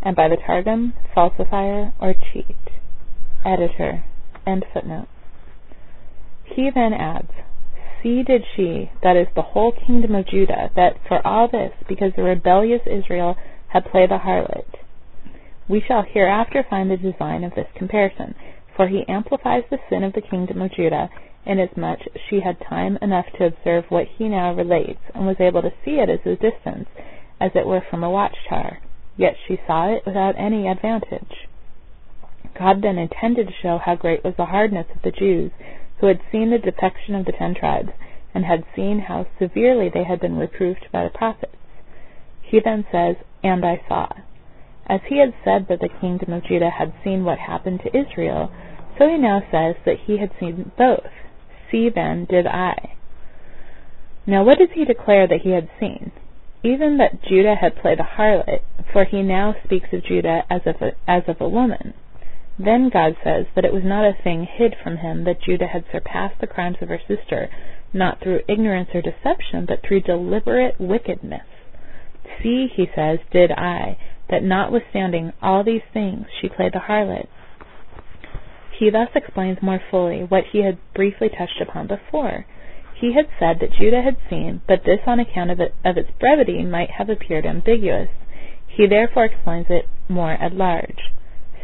and 0.02 0.16
by 0.16 0.28
the 0.28 0.38
Targum, 0.38 0.94
falsifier 1.16 1.94
or 2.00 2.14
cheat. 2.14 2.56
Editor. 3.46 4.04
End 4.46 4.66
footnote. 4.74 5.08
He 6.44 6.70
then 6.74 6.94
adds, 6.94 7.32
See 8.04 8.22
did 8.22 8.44
she, 8.56 8.92
that 9.02 9.16
is 9.18 9.28
the 9.36 9.42
whole 9.42 9.72
kingdom 9.72 10.14
of 10.14 10.28
Judah, 10.28 10.70
that 10.76 10.98
for 11.08 11.26
all 11.26 11.48
this, 11.48 11.72
because 11.88 12.12
the 12.16 12.24
rebellious 12.24 12.82
Israel 12.86 13.36
had 13.70 13.86
played 13.86 14.12
the 14.12 14.20
harlot. 14.20 14.68
We 15.68 15.82
shall 15.82 16.04
hereafter 16.04 16.64
find 16.70 16.92
the 16.92 16.98
design 16.98 17.44
of 17.44 17.56
this 17.56 17.68
comparison, 17.76 18.36
for 18.76 18.88
he 18.88 19.08
amplifies 19.08 19.64
the 19.70 19.80
sin 19.90 20.04
of 20.04 20.14
the 20.14 20.22
kingdom 20.22 20.62
of 20.62 20.72
Judah 20.74 21.10
inasmuch 21.46 22.00
she 22.30 22.42
had 22.42 22.60
time 22.60 22.98
enough 23.02 23.26
to 23.38 23.46
observe 23.46 23.86
what 23.90 24.08
he 24.18 24.28
now 24.28 24.54
relates, 24.54 25.02
and 25.14 25.26
was 25.26 25.40
able 25.40 25.62
to 25.62 25.74
see 25.84 26.00
it 26.00 26.10
at 26.10 26.26
a 26.26 26.36
distance, 26.36 26.90
as 27.40 27.52
it 27.56 27.68
were 27.68 27.82
from 27.90 28.04
a 28.04 28.10
watchtower. 28.10 28.80
Yet 29.18 29.36
she 29.48 29.60
saw 29.66 29.94
it 29.94 30.06
without 30.06 30.36
any 30.38 30.68
advantage. 30.68 31.48
God 32.58 32.82
then 32.82 32.98
intended 32.98 33.48
to 33.48 33.54
show 33.54 33.78
how 33.78 33.96
great 33.96 34.24
was 34.24 34.36
the 34.38 34.46
hardness 34.46 34.88
of 34.96 35.02
the 35.02 35.12
Jews, 35.12 35.52
who 36.00 36.08
had 36.08 36.22
seen 36.32 36.50
the 36.50 36.58
defection 36.58 37.16
of 37.16 37.26
the 37.26 37.32
ten 37.32 37.54
tribes, 37.54 37.92
and 38.34 38.46
had 38.46 38.66
seen 38.76 39.00
how 39.00 39.28
severely 39.40 39.90
they 39.90 40.04
had 40.04 40.20
been 40.20 40.38
reproved 40.38 40.88
by 40.92 41.04
the 41.04 41.10
prophets. 41.10 41.56
He 42.42 42.60
then 42.60 42.86
says, 42.92 43.16
And 43.44 43.66
I 43.66 43.82
saw. 43.88 44.10
As 44.88 45.02
he 45.08 45.20
had 45.20 45.34
said 45.44 45.68
that 45.68 45.80
the 45.80 45.90
kingdom 45.90 46.32
of 46.32 46.44
Judah 46.44 46.70
had 46.70 46.94
seen 47.04 47.26
what 47.26 47.40
happened 47.40 47.82
to 47.82 47.98
Israel, 47.98 48.52
so 48.98 49.10
he 49.10 49.18
now 49.18 49.42
says 49.52 49.76
that 49.86 50.00
he 50.06 50.18
had 50.18 50.32
seen 50.40 50.72
both, 50.78 51.12
See 51.76 51.90
then 51.90 52.24
did 52.24 52.48
I. 52.48 52.96
Now 54.26 54.46
what 54.46 54.60
does 54.60 54.70
he 54.74 54.86
declare 54.86 55.28
that 55.28 55.42
he 55.42 55.52
had 55.52 55.70
seen? 55.78 56.14
even 56.66 56.98
that 56.98 57.22
Judah 57.22 57.56
had 57.56 57.76
played 57.76 58.00
a 58.00 58.18
harlot, 58.18 58.62
for 58.92 59.06
he 59.06 59.22
now 59.22 59.56
speaks 59.64 59.90
of 59.94 60.04
Judah 60.04 60.42
as 60.50 60.62
of 60.66 60.82
a, 60.82 60.94
as 61.08 61.22
of 61.28 61.40
a 61.40 61.48
woman. 61.48 61.94
Then 62.58 62.90
God 62.90 63.16
says 63.24 63.46
that 63.54 63.66
it 63.66 63.74
was 63.74 63.84
not 63.86 64.06
a 64.06 64.18
thing 64.24 64.48
hid 64.50 64.76
from 64.82 64.98
him 64.98 65.26
that 65.26 65.44
Judah 65.44 65.68
had 65.68 65.86
surpassed 65.92 66.42
the 66.42 66.48
crimes 66.48 66.78
of 66.82 66.90
her 66.90 67.00
sister, 67.08 67.50
not 67.94 68.20
through 68.20 68.42
ignorance 68.48 68.90
or 68.96 69.02
deception, 69.04 69.66
but 69.68 69.84
through 69.84 70.02
deliberate 70.02 70.80
wickedness. 70.80 71.46
See, 72.42 72.68
he 72.74 72.90
says, 72.96 73.20
did 73.32 73.52
I, 73.52 73.98
that 74.30 74.42
notwithstanding 74.42 75.34
all 75.44 75.64
these 75.64 75.86
things 75.94 76.26
she 76.42 76.50
played 76.50 76.74
the 76.74 76.80
harlot. 76.80 77.28
He 78.78 78.90
thus 78.90 79.10
explains 79.16 79.62
more 79.62 79.80
fully 79.90 80.24
what 80.24 80.46
he 80.52 80.64
had 80.64 80.78
briefly 80.94 81.30
touched 81.30 81.62
upon 81.62 81.88
before. 81.88 82.46
He 82.94 83.14
had 83.14 83.28
said 83.40 83.60
that 83.60 83.72
Judah 83.72 84.02
had 84.02 84.18
seen, 84.30 84.62
but 84.68 84.84
this 84.84 85.00
on 85.06 85.20
account 85.20 85.52
of, 85.52 85.60
it, 85.60 85.74
of 85.84 85.98
its 85.98 86.12
brevity 86.20 86.64
might 86.64 86.92
have 86.92 87.10
appeared 87.10 87.46
ambiguous. 87.46 88.10
He 88.68 88.86
therefore 88.86 89.26
explains 89.26 89.68
it 89.70 89.88
more 90.10 90.34
at 90.34 90.54
large. 90.54 91.12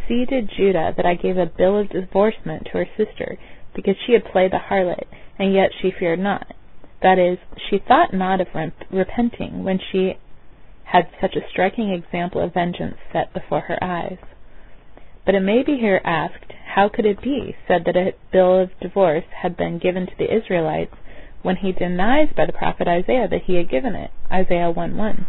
See 0.08 0.26
did 0.26 0.50
Judah 0.50 0.94
that 0.96 1.06
I 1.06 1.16
gave 1.16 1.38
a 1.38 1.46
bill 1.46 1.78
of 1.78 1.90
divorcement 1.90 2.66
to 2.66 2.78
her 2.78 2.88
sister, 2.98 3.38
because 3.74 3.96
she 4.06 4.14
had 4.14 4.26
played 4.26 4.52
the 4.52 4.60
harlot, 4.70 5.08
and 5.38 5.54
yet 5.54 5.72
she 5.82 5.92
feared 5.92 6.20
not. 6.20 6.54
That 7.02 7.18
is, 7.18 7.40
she 7.70 7.80
thought 7.80 8.14
not 8.14 8.42
of 8.42 8.48
repenting 8.90 9.64
when 9.64 9.80
she 9.80 10.18
had 10.86 11.10
such 11.20 11.36
a 11.36 11.48
striking 11.50 11.90
example 11.90 12.42
of 12.42 12.54
vengeance 12.54 12.98
set 13.12 13.34
before 13.34 13.62
her 13.62 13.82
eyes. 13.82 14.18
But 15.26 15.36
it 15.36 15.42
may 15.42 15.64
be 15.64 15.78
here 15.78 16.02
asked, 16.04 16.54
how 16.76 16.88
could 16.88 17.06
it 17.06 17.22
be 17.22 17.56
said 17.68 17.84
that 17.86 17.98
a 17.98 18.14
bill 18.32 18.58
of 18.58 18.80
divorce 18.80 19.26
had 19.42 19.58
been 19.58 19.78
given 19.78 20.06
to 20.06 20.16
the 20.18 20.34
Israelites 20.34 20.96
when 21.42 21.58
he 21.58 21.72
denies 21.72 22.30
by 22.36 22.46
the 22.46 22.54
prophet 22.54 22.88
Isaiah 22.88 23.28
that 23.28 23.44
he 23.44 23.56
had 23.56 23.70
given 23.70 23.94
it? 23.96 24.12
Isaiah 24.32 24.72
1:1. 24.72 25.26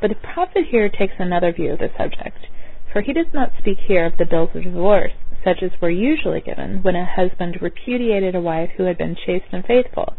But 0.00 0.08
the 0.08 0.16
prophet 0.16 0.66
here 0.66 0.88
takes 0.88 1.14
another 1.18 1.52
view 1.52 1.72
of 1.72 1.78
the 1.78 1.90
subject, 1.96 2.46
for 2.92 3.02
he 3.02 3.12
does 3.12 3.32
not 3.32 3.52
speak 3.58 3.78
here 3.78 4.04
of 4.04 4.16
the 4.16 4.24
bills 4.24 4.50
of 4.54 4.64
divorce 4.64 5.12
such 5.44 5.62
as 5.62 5.80
were 5.80 5.90
usually 5.90 6.40
given 6.40 6.82
when 6.82 6.96
a 6.96 7.04
husband 7.04 7.62
repudiated 7.62 8.34
a 8.34 8.40
wife 8.40 8.70
who 8.76 8.84
had 8.84 8.98
been 8.98 9.14
chaste 9.14 9.46
and 9.52 9.64
faithful, 9.64 10.14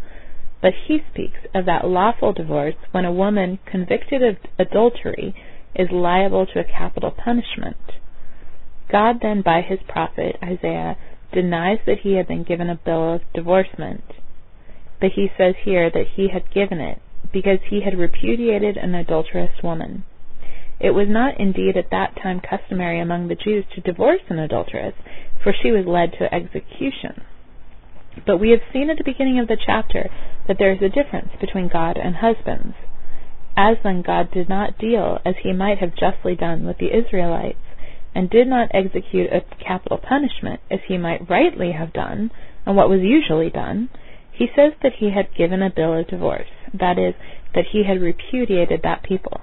but 0.61 0.73
he 0.87 1.03
speaks 1.11 1.39
of 1.53 1.65
that 1.65 1.87
lawful 1.87 2.33
divorce 2.33 2.75
when 2.91 3.05
a 3.05 3.11
woman 3.11 3.59
convicted 3.65 4.23
of 4.23 4.37
adultery 4.57 5.35
is 5.75 5.91
liable 5.91 6.45
to 6.45 6.59
a 6.59 6.63
capital 6.63 7.11
punishment. 7.11 7.77
God 8.91 9.19
then, 9.21 9.41
by 9.41 9.61
his 9.61 9.79
prophet 9.87 10.37
Isaiah, 10.43 10.97
denies 11.31 11.79
that 11.85 11.99
he 11.99 12.15
had 12.15 12.27
been 12.27 12.43
given 12.43 12.69
a 12.69 12.75
bill 12.75 13.15
of 13.15 13.21
divorcement, 13.33 14.03
but 14.99 15.11
he 15.15 15.31
says 15.37 15.55
here 15.63 15.89
that 15.89 16.07
he 16.15 16.29
had 16.29 16.53
given 16.53 16.79
it 16.79 17.01
because 17.31 17.59
he 17.69 17.81
had 17.81 17.97
repudiated 17.97 18.75
an 18.75 18.93
adulterous 18.93 19.63
woman. 19.63 20.03
It 20.79 20.91
was 20.91 21.07
not 21.07 21.39
indeed 21.39 21.77
at 21.77 21.91
that 21.91 22.17
time 22.21 22.41
customary 22.41 22.99
among 22.99 23.27
the 23.27 23.35
Jews 23.35 23.65
to 23.75 23.81
divorce 23.81 24.21
an 24.29 24.39
adulteress, 24.39 24.95
for 25.41 25.53
she 25.53 25.71
was 25.71 25.85
led 25.85 26.13
to 26.13 26.33
execution. 26.33 27.21
But 28.25 28.39
we 28.39 28.49
have 28.49 28.61
seen 28.73 28.89
at 28.89 28.97
the 28.97 29.05
beginning 29.05 29.39
of 29.39 29.47
the 29.47 29.57
chapter 29.63 30.09
that 30.47 30.57
there 30.59 30.73
is 30.73 30.81
a 30.81 30.89
difference 30.89 31.31
between 31.39 31.69
God 31.69 31.97
and 31.97 32.15
husbands. 32.17 32.75
As 33.55 33.77
then 33.83 34.01
God 34.01 34.31
did 34.31 34.49
not 34.49 34.77
deal 34.77 35.19
as 35.23 35.35
he 35.43 35.53
might 35.53 35.77
have 35.77 35.95
justly 35.95 36.35
done 36.35 36.65
with 36.65 36.77
the 36.77 36.91
Israelites, 36.97 37.59
and 38.13 38.29
did 38.29 38.47
not 38.47 38.69
execute 38.73 39.31
a 39.31 39.41
capital 39.63 39.97
punishment 39.97 40.59
as 40.69 40.79
he 40.87 40.97
might 40.97 41.29
rightly 41.29 41.71
have 41.71 41.93
done, 41.93 42.31
and 42.65 42.75
what 42.75 42.89
was 42.89 43.01
usually 43.01 43.49
done, 43.49 43.89
he 44.31 44.47
says 44.55 44.73
that 44.81 44.93
he 44.99 45.11
had 45.11 45.35
given 45.35 45.61
a 45.61 45.69
bill 45.69 45.97
of 45.97 46.07
divorce, 46.07 46.49
that 46.73 46.97
is, 46.97 47.13
that 47.53 47.65
he 47.71 47.83
had 47.83 48.01
repudiated 48.01 48.81
that 48.83 49.03
people. 49.03 49.41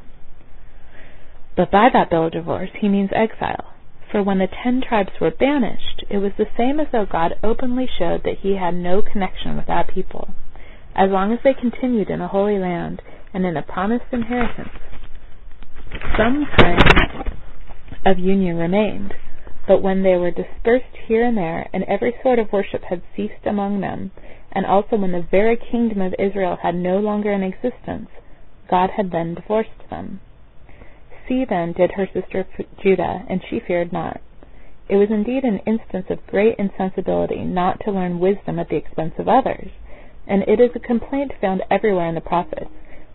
But 1.57 1.71
by 1.71 1.89
that 1.93 2.11
bill 2.11 2.27
of 2.27 2.33
divorce 2.33 2.71
he 2.81 2.89
means 2.89 3.11
exile. 3.15 3.73
For 4.11 4.23
when 4.23 4.39
the 4.39 4.49
ten 4.49 4.81
tribes 4.81 5.13
were 5.21 5.31
banished, 5.31 6.05
it 6.09 6.19
was 6.19 6.33
the 6.39 6.47
same 6.57 6.81
as 6.81 6.87
though 6.93 7.05
God 7.05 7.35
openly 7.43 7.87
showed 7.99 8.23
that 8.25 8.39
he 8.41 8.57
had 8.57 8.75
no 8.75 9.03
connection 9.03 9.57
with 9.57 9.67
that 9.67 9.89
people. 9.89 10.31
As 10.95 11.11
long 11.11 11.33
as 11.33 11.41
they 11.45 11.53
continued 11.53 12.09
in 12.09 12.21
a 12.21 12.29
holy 12.29 12.59
land 12.59 13.03
and 13.35 13.45
in 13.45 13.57
a 13.57 13.63
promised 13.63 14.07
inheritance, 14.11 14.71
some 16.17 16.47
kind 16.57 16.83
of 18.05 18.19
union 18.19 18.57
remained. 18.57 19.15
But 19.67 19.83
when 19.83 20.03
they 20.03 20.17
were 20.17 20.31
dispersed 20.31 20.97
here 21.07 21.25
and 21.25 21.37
there, 21.37 21.69
and 21.73 21.85
every 21.85 22.15
sort 22.23 22.39
of 22.39 22.53
worship 22.53 22.85
had 22.85 23.03
ceased 23.15 23.45
among 23.45 23.81
them, 23.81 24.13
and 24.51 24.65
also 24.65 24.97
when 24.97 25.13
the 25.13 25.27
very 25.31 25.57
kingdom 25.57 26.01
of 26.01 26.15
Israel 26.19 26.57
had 26.63 26.75
no 26.75 26.99
longer 26.99 27.33
an 27.33 27.43
existence, 27.43 28.09
God 28.71 28.91
had 28.91 29.11
then 29.11 29.35
divorced 29.35 29.91
them. 29.91 30.21
See 31.29 31.45
then 31.45 31.73
did 31.73 31.93
her 31.93 32.07
sister 32.07 32.47
Judah, 32.83 33.25
and 33.29 33.43
she 33.45 33.61
feared 33.61 33.93
not. 33.93 34.21
It 34.89 34.97
was 34.97 35.11
indeed 35.11 35.45
an 35.45 35.59
instance 35.67 36.07
of 36.09 36.27
great 36.27 36.59
insensibility 36.59 37.45
not 37.45 37.81
to 37.81 37.91
learn 37.91 38.21
wisdom 38.21 38.59
at 38.59 38.71
the 38.71 38.77
expense 38.77 39.13
of 39.19 39.29
others, 39.29 39.71
and 40.27 40.43
it 40.49 40.61
is 40.61 40.71
a 40.75 40.81
complaint 40.81 41.33
found 41.43 41.63
everywhere 41.71 42.07
in 42.07 42.15
the 42.15 42.23
prophets, 42.23 42.71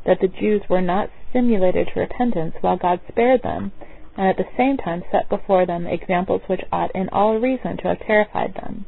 that 0.06 0.20
the 0.20 0.28
Jews 0.28 0.62
were 0.70 0.82
not 0.82 1.10
stimulated 1.30 1.88
to 1.88 2.00
repentance 2.00 2.54
while 2.62 2.78
God 2.78 3.00
spared 3.08 3.42
them, 3.42 3.72
and 4.16 4.28
at 4.28 4.38
the 4.38 4.58
same 4.58 4.78
time 4.78 5.04
set 5.12 5.30
before 5.30 5.66
them 5.66 5.88
examples 5.88 6.42
which 6.48 6.62
ought 6.72 6.92
in 6.96 7.10
all 7.10 7.40
reason 7.40 7.78
to 7.78 7.88
have 7.88 8.00
terrified 8.00 8.54
them. 8.56 8.86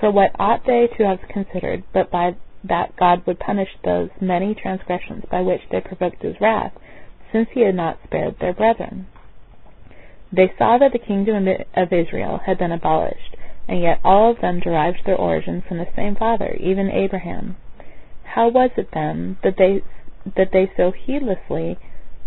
For 0.00 0.10
what 0.10 0.32
ought 0.38 0.64
they 0.66 0.88
to 0.96 1.06
have 1.06 1.20
considered, 1.28 1.84
but 1.92 2.10
by 2.10 2.36
that 2.64 2.96
God 2.96 3.24
would 3.26 3.38
punish 3.38 3.68
those 3.84 4.10
many 4.20 4.54
transgressions 4.54 5.24
by 5.30 5.40
which 5.42 5.62
they 5.70 5.80
provoked 5.80 6.22
his 6.22 6.40
wrath, 6.40 6.72
since 7.32 7.48
he 7.52 7.62
had 7.62 7.74
not 7.74 7.98
spared 8.04 8.38
their 8.38 8.52
brethren. 8.52 9.06
They 10.32 10.52
saw 10.58 10.78
that 10.78 10.92
the 10.92 10.98
kingdom 10.98 11.48
of 11.74 11.92
Israel 11.92 12.38
had 12.44 12.58
been 12.58 12.72
abolished, 12.72 13.36
and 13.66 13.80
yet 13.80 14.00
all 14.04 14.30
of 14.30 14.40
them 14.40 14.60
derived 14.60 15.04
their 15.04 15.16
origin 15.16 15.62
from 15.62 15.78
the 15.78 15.88
same 15.94 16.16
father, 16.16 16.54
even 16.60 16.90
Abraham. 16.90 17.56
How 18.24 18.48
was 18.48 18.70
it 18.76 18.90
then 18.92 19.38
that 19.42 19.56
they 19.56 19.82
that 20.36 20.50
they 20.52 20.70
so 20.76 20.90
heedlessly 20.90 21.78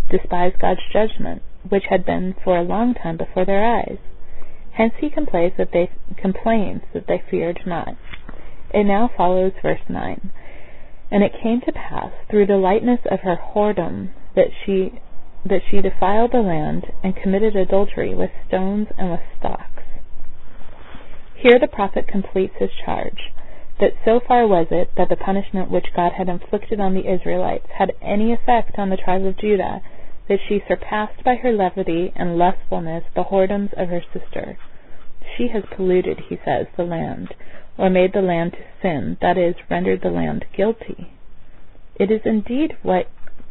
despised 0.09 0.59
God's 0.59 0.81
judgment, 0.91 1.43
which 1.69 1.85
had 1.89 2.05
been 2.05 2.35
for 2.43 2.57
a 2.57 2.63
long 2.63 2.93
time 2.93 3.17
before 3.17 3.45
their 3.45 3.63
eyes? 3.63 3.97
Hence 4.73 4.93
he 4.99 5.09
complains 5.09 5.53
that 5.57 5.71
they 5.73 5.91
complains 6.17 6.81
that 6.93 7.07
they 7.07 7.21
feared 7.29 7.59
not. 7.65 7.95
It 8.73 8.85
now 8.85 9.09
follows 9.15 9.53
verse 9.61 9.81
nine. 9.89 10.31
And 11.11 11.23
it 11.23 11.33
came 11.43 11.61
to 11.61 11.73
pass 11.73 12.11
through 12.29 12.45
the 12.45 12.57
lightness 12.57 13.01
of 13.09 13.19
her 13.21 13.35
whoredom 13.35 14.11
that 14.35 14.47
she 14.65 14.99
that 15.45 15.61
she 15.69 15.81
defiled 15.81 16.31
the 16.31 16.41
land 16.41 16.85
and 17.03 17.15
committed 17.15 17.55
adultery 17.55 18.13
with 18.15 18.31
stones 18.47 18.87
and 18.97 19.11
with 19.11 19.21
stocks. 19.37 19.83
Here 21.35 21.59
the 21.59 21.67
prophet 21.67 22.07
completes 22.07 22.55
his 22.59 22.69
charge 22.85 23.31
that 23.79 23.93
so 24.05 24.19
far 24.25 24.45
was 24.45 24.67
it 24.69 24.91
that 24.95 25.09
the 25.09 25.15
punishment 25.15 25.71
which 25.71 25.93
God 25.95 26.13
had 26.13 26.29
inflicted 26.29 26.79
on 26.79 26.93
the 26.93 27.11
Israelites 27.11 27.65
had 27.77 27.91
any 28.01 28.31
effect 28.31 28.77
on 28.77 28.89
the 28.89 28.97
tribe 28.97 29.25
of 29.25 29.37
Judah 29.37 29.81
that 30.27 30.39
she 30.47 30.63
surpassed 30.67 31.23
by 31.23 31.35
her 31.35 31.51
levity 31.51 32.11
and 32.15 32.37
lustfulness 32.37 33.03
the 33.15 33.25
whoredoms 33.25 33.73
of 33.73 33.89
her 33.89 34.03
sister. 34.13 34.57
She 35.37 35.47
has 35.49 35.63
polluted, 35.75 36.21
he 36.29 36.37
says, 36.43 36.67
the 36.75 36.83
land, 36.83 37.33
or 37.77 37.89
made 37.89 38.13
the 38.13 38.21
land 38.21 38.53
to 38.53 38.63
sin, 38.81 39.17
that 39.21 39.37
is, 39.37 39.55
rendered 39.69 40.01
the 40.01 40.09
land 40.09 40.45
guilty. 40.55 41.13
It 41.95 42.11
is 42.11 42.21
indeed 42.25 42.77
what 42.81 43.07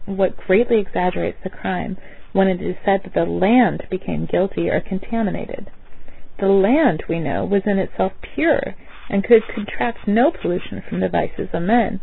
what 0.06 0.37
greatly 0.37 0.80
exaggerates 0.80 1.38
the 1.42 1.50
crime 1.50 1.96
when 2.33 2.48
it 2.48 2.61
is 2.61 2.76
said 2.85 3.02
that 3.04 3.14
the 3.14 3.24
land 3.24 3.87
became 3.90 4.26
guilty 4.26 4.68
or 4.68 4.80
contaminated. 4.80 5.70
The 6.38 6.48
land, 6.48 7.04
we 7.09 7.20
know, 7.20 7.44
was 7.44 7.62
in 7.66 7.78
itself 7.78 8.12
pure 8.35 8.74
and 9.09 9.24
could 9.24 9.42
contract 9.54 10.06
no 10.06 10.30
pollution 10.30 10.83
from 10.88 11.00
the 11.00 11.09
vices 11.09 11.48
of 11.52 11.62
men, 11.62 12.00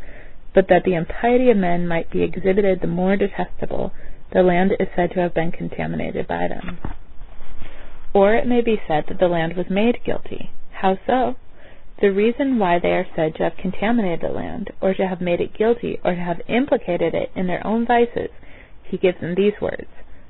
but 0.54 0.68
that 0.70 0.84
the 0.84 0.96
impiety 0.96 1.50
of 1.50 1.58
men 1.58 1.88
might 1.88 2.12
be 2.12 2.24
exhibited 2.24 2.82
the 2.82 2.88
more 2.88 3.16
detestable, 3.16 3.94
the 4.34 4.44
land 4.44 4.74
is 4.80 4.88
said 4.96 5.12
to 5.12 5.20
have 5.22 5.34
been 5.34 5.52
contaminated 5.52 6.28
by 6.28 6.48
them. 6.48 6.80
Or 8.14 8.36
it 8.36 8.48
may 8.48 8.62
be 8.62 8.82
said 8.88 9.06
that 9.08 9.20
the 9.20 9.28
land 9.28 9.56
was 9.56 9.70
made 9.70 10.04
guilty. 10.04 10.52
How 10.72 10.98
so? 11.06 11.36
The 12.00 12.12
reason 12.12 12.60
why 12.60 12.78
they 12.78 12.92
are 12.92 13.08
said 13.16 13.36
to 13.36 13.44
have 13.44 13.58
contaminated 13.58 14.22
the 14.22 14.34
land, 14.34 14.70
or 14.82 14.94
to 14.94 15.08
have 15.08 15.20
made 15.20 15.42
it 15.42 15.58
guilty, 15.58 16.00
or 16.04 16.14
to 16.14 16.22
have 16.22 16.42
implicated 16.48 17.16
it 17.16 17.32
in 17.36 17.48
their 17.48 17.66
own 17.66 17.86
vices, 17.86 18.30
he 18.84 18.98
gives 18.98 19.18
in 19.22 19.36
these 19.36 19.60
words 19.60 19.88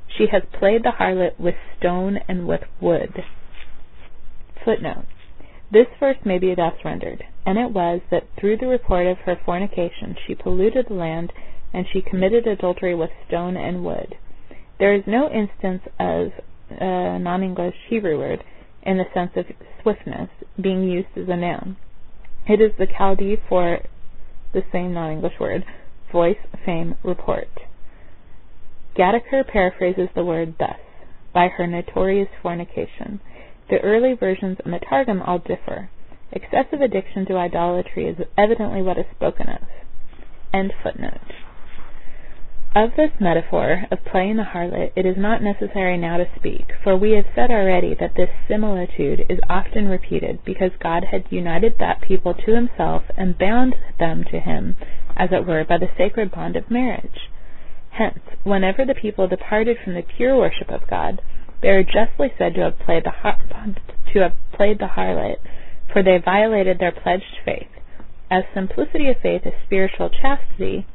She 0.07 0.27
has 0.31 0.43
played 0.57 0.83
the 0.83 0.91
harlot 0.91 1.39
with 1.39 1.55
stone 1.77 2.19
and 2.27 2.47
with 2.47 2.63
wood. 2.79 3.23
Footnote. 4.63 5.05
This 5.69 5.87
verse 5.99 6.17
may 6.23 6.37
be 6.39 6.55
thus 6.55 6.73
rendered 6.85 7.25
And 7.45 7.57
it 7.57 7.71
was 7.71 8.01
that 8.11 8.27
through 8.39 8.57
the 8.57 8.67
report 8.67 9.05
of 9.05 9.19
her 9.19 9.35
fornication 9.35 10.15
she 10.25 10.35
polluted 10.35 10.87
the 10.87 10.93
land, 10.93 11.33
and 11.77 11.85
she 11.93 12.01
committed 12.01 12.47
adultery 12.47 12.95
with 12.95 13.11
stone 13.27 13.55
and 13.55 13.85
wood. 13.85 14.15
There 14.79 14.95
is 14.95 15.03
no 15.05 15.29
instance 15.29 15.83
of 15.99 16.31
uh, 16.71 16.83
a 16.83 17.19
non 17.19 17.43
English 17.43 17.75
Hebrew 17.87 18.17
word 18.17 18.43
in 18.81 18.97
the 18.97 19.05
sense 19.13 19.29
of 19.35 19.45
swiftness 19.83 20.31
being 20.59 20.89
used 20.89 21.15
as 21.15 21.29
a 21.29 21.35
noun. 21.35 21.77
It 22.47 22.59
is 22.59 22.71
the 22.79 22.87
Chaldee 22.87 23.37
for 23.47 23.81
the 24.53 24.63
same 24.71 24.95
non 24.95 25.11
English 25.11 25.39
word, 25.39 25.65
voice, 26.11 26.39
fame, 26.65 26.95
report. 27.03 27.49
Gataker 28.97 29.47
paraphrases 29.47 30.09
the 30.15 30.25
word 30.25 30.55
thus, 30.57 30.79
by 31.31 31.47
her 31.47 31.67
notorious 31.67 32.29
fornication. 32.41 33.19
The 33.69 33.81
early 33.81 34.15
versions 34.15 34.57
and 34.65 34.73
the 34.73 34.79
Targum 34.79 35.21
all 35.21 35.37
differ. 35.37 35.91
Excessive 36.31 36.81
addiction 36.81 37.27
to 37.27 37.37
idolatry 37.37 38.07
is 38.07 38.17
evidently 38.35 38.81
what 38.81 38.97
is 38.97 39.05
spoken 39.15 39.47
of. 39.47 39.61
End 40.51 40.73
footnote. 40.81 41.21
Of 42.77 42.95
this 42.95 43.19
metaphor 43.19 43.85
of 43.89 44.05
playing 44.05 44.35
the 44.35 44.43
harlot 44.43 44.91
it 44.95 45.03
is 45.03 45.17
not 45.17 45.41
necessary 45.41 45.97
now 45.97 46.17
to 46.17 46.29
speak, 46.35 46.73
for 46.83 46.95
we 46.95 47.13
have 47.13 47.25
said 47.33 47.49
already 47.49 47.95
that 47.95 48.13
this 48.13 48.29
similitude 48.47 49.25
is 49.27 49.39
often 49.49 49.87
repeated 49.87 50.45
because 50.45 50.69
God 50.79 51.05
had 51.05 51.25
united 51.31 51.79
that 51.79 52.01
people 52.01 52.35
to 52.35 52.53
himself 52.53 53.01
and 53.17 53.35
bound 53.35 53.73
them 53.97 54.23
to 54.25 54.39
him, 54.39 54.75
as 55.15 55.31
it 55.31 55.47
were, 55.47 55.63
by 55.63 55.79
the 55.79 55.89
sacred 55.97 56.29
bond 56.29 56.55
of 56.55 56.69
marriage. 56.69 57.31
Hence, 57.89 58.19
whenever 58.43 58.85
the 58.85 58.93
people 58.93 59.27
departed 59.27 59.77
from 59.83 59.95
the 59.95 60.03
pure 60.03 60.37
worship 60.37 60.69
of 60.69 60.87
God, 60.87 61.19
they 61.63 61.69
are 61.69 61.81
justly 61.81 62.31
said 62.37 62.53
to 62.53 62.61
have 62.61 62.77
played 62.77 63.05
the, 63.05 63.09
har- 63.09 63.39
to 64.13 64.19
have 64.19 64.33
played 64.53 64.77
the 64.77 64.89
harlot, 64.89 65.39
for 65.91 66.03
they 66.03 66.19
violated 66.19 66.77
their 66.77 66.91
pledged 66.91 67.39
faith. 67.43 67.71
As 68.29 68.43
simplicity 68.53 69.09
of 69.09 69.17
faith 69.17 69.47
is 69.47 69.53
spiritual 69.65 70.11
chastity, 70.11 70.85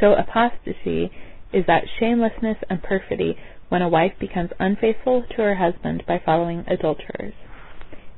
so 0.00 0.14
apostasy 0.14 1.10
is 1.52 1.66
that 1.66 1.84
shamelessness 1.98 2.58
and 2.68 2.82
perfidy 2.82 3.36
when 3.68 3.82
a 3.82 3.88
wife 3.88 4.12
becomes 4.18 4.50
unfaithful 4.58 5.22
to 5.30 5.36
her 5.36 5.54
husband 5.54 6.02
by 6.06 6.20
following 6.24 6.64
adulterers. 6.66 7.34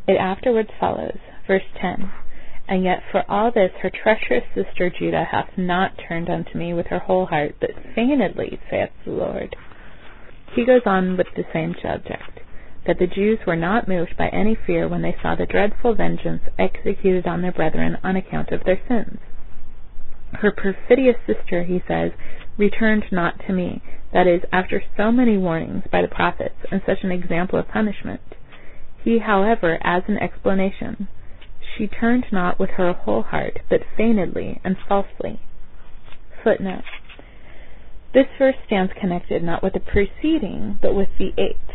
It 0.07 0.17
afterwards 0.17 0.71
follows, 0.79 1.19
verse 1.47 1.63
10 1.81 2.11
And 2.69 2.85
yet 2.85 3.03
for 3.11 3.25
all 3.29 3.51
this 3.51 3.73
her 3.83 3.91
treacherous 3.91 4.45
sister 4.55 4.91
Judah 4.91 5.25
hath 5.25 5.57
not 5.57 5.93
turned 6.09 6.29
unto 6.29 6.59
me 6.59 6.75
with 6.75 6.87
her 6.89 6.99
whole 7.01 7.27
heart, 7.27 7.57
but 7.61 7.71
feignedly, 7.95 8.59
saith 8.71 8.91
the 9.05 9.13
Lord. 9.13 9.57
He 10.55 10.65
goes 10.65 10.83
on 10.87 11.17
with 11.17 11.29
the 11.35 11.45
same 11.53 11.75
subject 11.83 12.41
that 12.87 12.99
the 12.99 13.07
Jews 13.07 13.39
were 13.47 13.57
not 13.57 13.89
moved 13.89 14.17
by 14.17 14.29
any 14.29 14.55
fear 14.67 14.87
when 14.87 15.03
they 15.03 15.17
saw 15.23 15.35
the 15.35 15.47
dreadful 15.47 15.95
vengeance 15.95 16.43
executed 16.59 17.27
on 17.27 17.43
their 17.43 17.53
brethren 17.53 17.97
on 18.05 18.17
account 18.17 18.51
of 18.51 18.63
their 18.65 18.81
sins. 18.87 19.19
Her 20.41 20.51
perfidious 20.51 21.17
sister, 21.27 21.63
he 21.63 21.83
says, 21.87 22.13
returned 22.57 23.05
not 23.11 23.39
to 23.47 23.53
me, 23.53 23.83
that 24.13 24.27
is, 24.27 24.43
after 24.53 24.83
so 24.97 25.11
many 25.11 25.39
warnings 25.39 25.85
by 25.91 26.03
the 26.03 26.09
prophets 26.09 26.57
and 26.71 26.83
such 26.85 27.03
an 27.03 27.13
example 27.13 27.59
of 27.59 27.69
punishment. 27.69 28.21
He, 29.03 29.21
however, 29.21 29.79
adds 29.83 30.07
an 30.09 30.19
explanation. 30.19 31.09
She 31.77 31.87
turned 31.87 32.27
not 32.33 32.59
with 32.59 32.71
her 32.71 32.93
whole 32.93 33.23
heart, 33.23 33.61
but 33.71 33.85
feignedly 33.97 34.61
and 34.65 34.77
falsely. 34.89 35.41
Footnote. 36.43 36.85
This 38.13 38.27
verse 38.39 38.57
stands 38.67 38.93
connected 39.01 39.43
not 39.43 39.63
with 39.63 39.73
the 39.73 39.81
preceding, 39.81 40.79
but 40.81 40.95
with 40.95 41.09
the 41.19 41.33
eighth. 41.39 41.71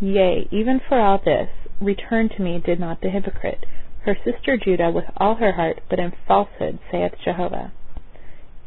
Yea, 0.00 0.46
even 0.50 0.80
for 0.88 1.00
all 1.00 1.18
this, 1.18 1.50
return 1.80 2.28
to 2.28 2.42
me 2.42 2.58
did 2.64 2.78
not 2.78 3.00
the 3.00 3.10
hypocrite, 3.10 3.66
her 4.04 4.16
sister 4.24 4.56
Judah 4.56 4.90
with 4.90 5.06
all 5.16 5.34
her 5.36 5.52
heart, 5.52 5.80
but 5.90 5.98
in 5.98 6.12
falsehood, 6.26 6.78
saith 6.90 7.12
Jehovah 7.24 7.72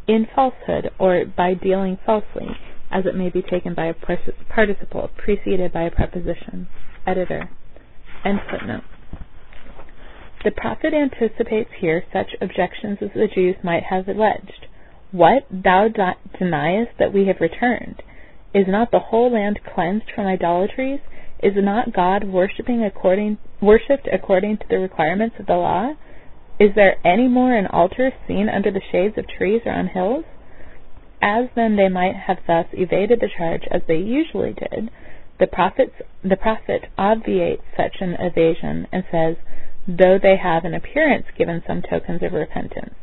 in 0.07 0.27
falsehood 0.35 0.91
or 0.99 1.25
by 1.25 1.53
dealing 1.53 1.97
falsely, 2.05 2.47
as 2.91 3.05
it 3.05 3.15
may 3.15 3.29
be 3.29 3.41
taken 3.41 3.73
by 3.73 3.85
a 3.85 3.93
participle 3.93 5.09
preceded 5.17 5.71
by 5.71 5.83
a 5.83 5.91
preposition. 5.91 6.67
Editor. 7.05 7.49
End 8.25 8.39
footnote. 8.49 8.83
The 10.43 10.51
prophet 10.51 10.93
anticipates 10.93 11.69
here 11.79 12.03
such 12.11 12.35
objections 12.41 12.97
as 13.01 13.09
the 13.13 13.27
Jews 13.33 13.55
might 13.63 13.83
have 13.83 14.07
alleged. 14.07 14.67
What? 15.11 15.45
Thou 15.51 15.87
deniest 16.37 16.97
that 16.97 17.13
we 17.13 17.27
have 17.27 17.39
returned? 17.39 18.01
Is 18.53 18.67
not 18.67 18.91
the 18.91 18.99
whole 18.99 19.31
land 19.31 19.59
cleansed 19.63 20.11
from 20.13 20.25
idolatries? 20.25 20.99
Is 21.43 21.53
not 21.55 21.93
God 21.93 22.23
worshipped 22.25 22.69
according 22.69 23.37
to 23.61 24.65
the 24.69 24.79
requirements 24.79 25.35
of 25.39 25.45
the 25.45 25.55
law? 25.55 25.93
Is 26.61 26.75
there 26.75 26.97
any 27.03 27.27
more 27.27 27.55
an 27.57 27.65
altar 27.65 28.11
seen 28.27 28.47
under 28.47 28.69
the 28.69 28.83
shades 28.91 29.17
of 29.17 29.25
trees 29.27 29.63
or 29.65 29.71
on 29.71 29.87
hills? 29.87 30.25
As 31.19 31.49
then 31.55 31.75
they 31.75 31.89
might 31.89 32.15
have 32.15 32.37
thus 32.45 32.67
evaded 32.71 33.19
the 33.19 33.29
charge 33.35 33.63
as 33.71 33.81
they 33.87 33.97
usually 33.97 34.53
did, 34.53 34.91
the, 35.39 35.47
prophets, 35.47 35.95
the 36.23 36.35
prophet 36.35 36.85
obviates 36.99 37.63
such 37.75 37.95
an 37.99 38.15
evasion 38.19 38.85
and 38.91 39.03
says, 39.09 39.37
Though 39.87 40.19
they 40.21 40.37
have 40.37 40.63
in 40.63 40.75
appearance 40.75 41.25
given 41.35 41.63
some 41.65 41.81
tokens 41.81 42.21
of 42.21 42.31
repentance, 42.31 42.93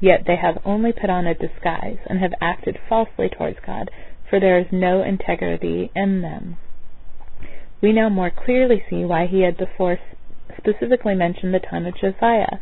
yet 0.00 0.24
they 0.26 0.34
have 0.34 0.58
only 0.64 0.90
put 0.90 1.08
on 1.08 1.24
a 1.24 1.34
disguise 1.34 1.98
and 2.06 2.18
have 2.18 2.34
acted 2.40 2.80
falsely 2.88 3.28
towards 3.28 3.60
God, 3.64 3.92
for 4.28 4.40
there 4.40 4.58
is 4.58 4.72
no 4.72 5.04
integrity 5.04 5.92
in 5.94 6.20
them. 6.20 6.56
We 7.80 7.92
now 7.92 8.08
more 8.08 8.32
clearly 8.32 8.82
see 8.90 9.04
why 9.04 9.26
he 9.26 9.42
had 9.42 9.56
before 9.56 10.00
specifically 10.56 11.14
mentioned 11.14 11.54
the 11.54 11.60
time 11.60 11.86
of 11.86 11.94
Josiah, 11.94 12.58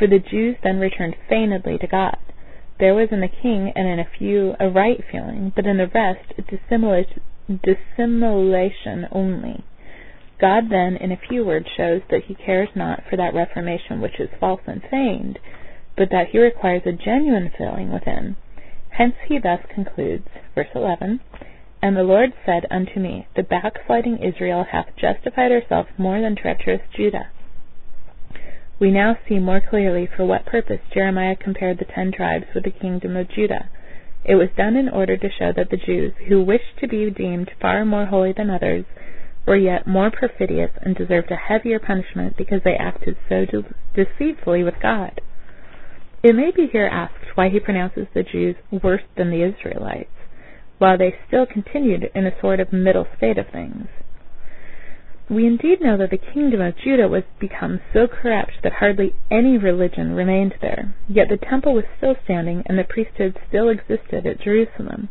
for 0.00 0.06
the 0.06 0.18
Jews 0.18 0.56
then 0.64 0.80
returned 0.80 1.14
feignedly 1.28 1.76
to 1.76 1.86
God. 1.86 2.16
There 2.78 2.94
was 2.94 3.08
in 3.12 3.20
the 3.20 3.28
king 3.28 3.70
and 3.76 3.86
in 3.86 3.98
a 3.98 4.08
few 4.18 4.54
a 4.58 4.70
right 4.70 5.04
feeling, 5.12 5.52
but 5.54 5.66
in 5.66 5.76
the 5.76 5.88
rest 5.88 6.32
dissimulation 7.62 9.06
only. 9.12 9.62
God 10.40 10.70
then, 10.70 10.96
in 10.96 11.12
a 11.12 11.20
few 11.28 11.44
words, 11.44 11.66
shows 11.76 12.00
that 12.08 12.24
he 12.24 12.34
cares 12.34 12.70
not 12.74 13.02
for 13.10 13.16
that 13.16 13.34
reformation 13.34 14.00
which 14.00 14.18
is 14.18 14.30
false 14.40 14.62
and 14.66 14.80
feigned, 14.90 15.38
but 15.98 16.08
that 16.10 16.28
he 16.32 16.38
requires 16.38 16.86
a 16.86 16.92
genuine 16.92 17.52
feeling 17.58 17.92
within. 17.92 18.36
Hence 18.88 19.16
he 19.28 19.38
thus 19.38 19.60
concludes, 19.68 20.28
verse 20.54 20.70
11, 20.74 21.20
And 21.82 21.94
the 21.94 22.02
Lord 22.02 22.32
said 22.46 22.64
unto 22.70 22.98
me, 23.00 23.26
The 23.36 23.42
backsliding 23.42 24.22
Israel 24.22 24.64
hath 24.72 24.96
justified 24.96 25.50
herself 25.50 25.88
more 25.98 26.22
than 26.22 26.36
treacherous 26.36 26.80
Judah. 26.96 27.28
We 28.80 28.90
now 28.90 29.18
see 29.28 29.38
more 29.38 29.60
clearly 29.60 30.06
for 30.16 30.24
what 30.24 30.46
purpose 30.46 30.80
Jeremiah 30.94 31.36
compared 31.36 31.78
the 31.78 31.84
ten 31.84 32.12
tribes 32.12 32.46
with 32.54 32.64
the 32.64 32.70
kingdom 32.70 33.14
of 33.14 33.28
Judah. 33.28 33.68
It 34.24 34.36
was 34.36 34.48
done 34.56 34.74
in 34.74 34.88
order 34.88 35.18
to 35.18 35.30
show 35.30 35.52
that 35.52 35.68
the 35.68 35.76
Jews, 35.76 36.14
who 36.28 36.42
wished 36.42 36.78
to 36.80 36.88
be 36.88 37.10
deemed 37.10 37.50
far 37.60 37.84
more 37.84 38.06
holy 38.06 38.32
than 38.32 38.48
others, 38.48 38.86
were 39.46 39.56
yet 39.56 39.86
more 39.86 40.10
perfidious 40.10 40.70
and 40.80 40.96
deserved 40.96 41.30
a 41.30 41.36
heavier 41.36 41.78
punishment 41.78 42.38
because 42.38 42.62
they 42.64 42.74
acted 42.74 43.18
so 43.28 43.44
de- 43.44 43.74
deceitfully 43.94 44.64
with 44.64 44.80
God. 44.80 45.20
It 46.22 46.34
may 46.34 46.50
be 46.50 46.66
here 46.66 46.88
asked 46.90 47.36
why 47.36 47.50
he 47.50 47.60
pronounces 47.60 48.06
the 48.14 48.22
Jews 48.22 48.56
worse 48.70 49.04
than 49.16 49.30
the 49.30 49.42
Israelites, 49.42 50.08
while 50.78 50.96
they 50.96 51.16
still 51.26 51.44
continued 51.44 52.10
in 52.14 52.26
a 52.26 52.40
sort 52.40 52.60
of 52.60 52.72
middle 52.72 53.06
state 53.16 53.36
of 53.36 53.48
things. 53.48 53.88
We 55.30 55.46
indeed 55.46 55.80
know 55.80 55.96
that 55.96 56.10
the 56.10 56.18
kingdom 56.18 56.60
of 56.60 56.76
Judah 56.76 57.06
was 57.06 57.22
become 57.38 57.80
so 57.92 58.08
corrupt 58.08 58.64
that 58.64 58.72
hardly 58.72 59.14
any 59.30 59.56
religion 59.56 60.16
remained 60.16 60.56
there, 60.60 60.92
yet 61.08 61.28
the 61.28 61.36
temple 61.36 61.72
was 61.72 61.84
still 61.96 62.16
standing 62.24 62.64
and 62.66 62.76
the 62.76 62.82
priesthood 62.82 63.38
still 63.48 63.68
existed 63.68 64.26
at 64.26 64.40
Jerusalem. 64.40 65.08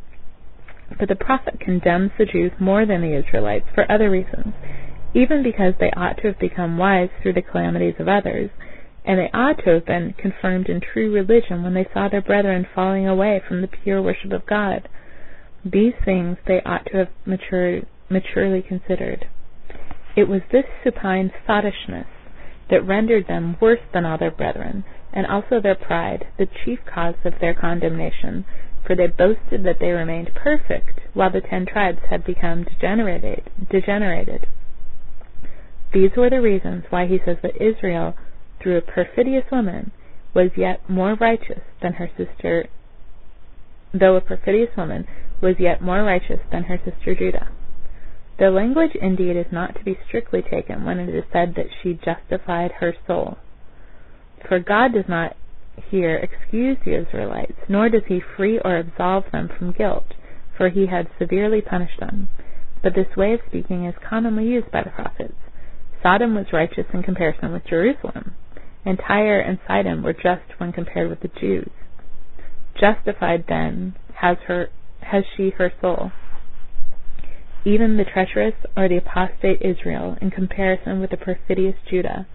But 1.00 1.08
the 1.08 1.16
prophet 1.16 1.62
condemns 1.62 2.12
the 2.18 2.26
Jews 2.26 2.52
more 2.60 2.86
than 2.86 3.02
the 3.02 3.16
Israelites 3.16 3.68
for 3.74 3.90
other 3.90 4.10
reasons, 4.10 4.56
even 5.14 5.42
because 5.42 5.76
they 5.80 5.92
ought 5.92 6.18
to 6.18 6.28
have 6.28 6.40
become 6.40 6.78
wise 6.78 7.12
through 7.22 7.34
the 7.34 7.42
calamities 7.42 7.96
of 7.98 8.10
others, 8.10 8.50
and 9.06 9.18
they 9.18 9.30
ought 9.34 9.60
to 9.60 9.70
have 9.70 9.86
been 9.86 10.16
confirmed 10.18 10.68
in 10.68 10.82
true 10.82 11.14
religion 11.14 11.64
when 11.64 11.76
they 11.76 11.88
saw 11.94 12.10
their 12.10 12.22
brethren 12.22 12.68
falling 12.76 13.08
away 13.08 13.40
from 13.48 13.62
the 13.62 13.70
pure 13.70 14.02
worship 14.02 14.34
of 14.34 14.46
God. 14.46 14.90
These 15.64 15.94
things 16.04 16.36
they 16.46 16.62
ought 16.66 16.88
to 16.88 16.98
have 16.98 17.10
mature, 17.26 17.84
maturely 18.10 18.62
considered. 18.62 19.26
It 20.16 20.28
was 20.28 20.42
this 20.52 20.66
supine 20.84 21.32
sottishness 21.48 22.08
that 22.70 22.86
rendered 22.86 23.28
them 23.28 23.58
worse 23.60 23.82
than 23.94 24.06
all 24.06 24.18
their 24.18 24.32
brethren, 24.32 24.84
and 25.14 25.26
also 25.26 25.60
their 25.60 25.76
pride, 25.76 26.28
the 26.38 26.46
chief 26.46 26.80
cause 26.86 27.16
of 27.24 27.40
their 27.40 27.54
condemnation, 27.54 28.46
for 28.86 28.96
they 28.96 29.08
boasted 29.08 29.64
that 29.64 29.80
they 29.80 29.92
remained 29.92 30.34
perfect, 30.36 31.00
while 31.14 31.30
the 31.32 31.42
ten 31.42 31.66
tribes 31.66 32.02
had 32.10 32.24
become 32.24 32.64
degenerated. 32.64 34.48
These 35.94 36.12
were 36.16 36.30
the 36.30 36.42
reasons 36.42 36.86
why 36.90 37.08
he 37.08 37.20
says 37.26 37.38
that 37.42 37.62
Israel, 37.62 38.16
through 38.60 38.78
a 38.78 38.82
perfidious 38.82 39.46
woman, 39.52 39.92
was 40.34 40.52
yet 40.56 40.88
more 40.90 41.16
righteous 41.16 41.62
than 41.82 41.94
her 41.94 42.10
sister, 42.16 42.68
though 43.94 44.16
a 44.16 44.22
perfidious 44.22 44.76
woman, 44.78 45.08
was 45.42 45.56
yet 45.60 45.82
more 45.82 46.04
righteous 46.04 46.42
than 46.52 46.64
her 46.64 46.78
sister 46.78 47.16
Judah. 47.16 47.50
The 48.40 48.50
language 48.50 48.96
indeed 48.96 49.36
is 49.36 49.52
not 49.52 49.76
to 49.76 49.84
be 49.84 50.00
strictly 50.08 50.42
taken 50.42 50.86
when 50.86 50.98
it 50.98 51.14
is 51.14 51.26
said 51.32 51.56
that 51.56 51.68
she 51.84 51.94
justified 51.94 52.72
her 52.80 52.96
soul. 53.06 53.38
For 54.48 54.60
God 54.60 54.94
does 54.94 55.10
not 55.10 55.36
here 55.92 56.16
excuse 56.16 56.78
the 56.86 56.96
Israelites, 56.96 57.60
nor 57.68 57.90
does 57.90 58.06
he 58.08 58.22
free 58.22 58.58
or 58.60 58.78
absolve 58.78 59.26
them 59.32 59.50
from 59.50 59.74
guilt, 59.74 60.14
for 60.56 60.70
he 60.70 60.88
had 60.88 61.10
severely 61.18 61.62
punished 61.62 62.00
them. 62.00 62.30
But 62.82 62.96
this 62.96 63.18
way 63.18 63.34
of 63.34 63.42
speaking 63.46 63.84
is 63.84 63.96
commonly 64.02 64.46
used 64.46 64.72
by 64.72 64.84
the 64.84 64.90
prophets. 64.90 65.36
Sodom 66.02 66.34
was 66.34 66.54
righteous 66.54 66.86
in 66.94 67.04
comparison 67.04 67.52
with 67.52 67.68
Jerusalem, 67.68 68.36
and 68.86 68.98
Tyre 69.06 69.42
and 69.42 69.60
Sidon 69.68 70.02
were 70.02 70.14
just 70.14 70.58
when 70.58 70.72
compared 70.72 71.10
with 71.10 71.20
the 71.20 71.32
Jews. 71.40 71.70
Justified, 72.80 73.46
then, 73.50 73.96
has 74.16 74.38
her 74.48 74.70
has 75.02 75.26
she 75.36 75.50
her 75.52 75.74
soul? 75.82 76.12
Even 77.66 77.98
the 77.98 78.06
treacherous 78.06 78.56
or 78.78 78.88
the 78.88 78.98
apostate 78.98 79.62
Israel 79.62 80.18
in 80.22 80.32
comparison 80.32 81.00
with 81.00 81.10
the 81.10 81.18
perfidious 81.18 81.76
Judah. 81.90 82.26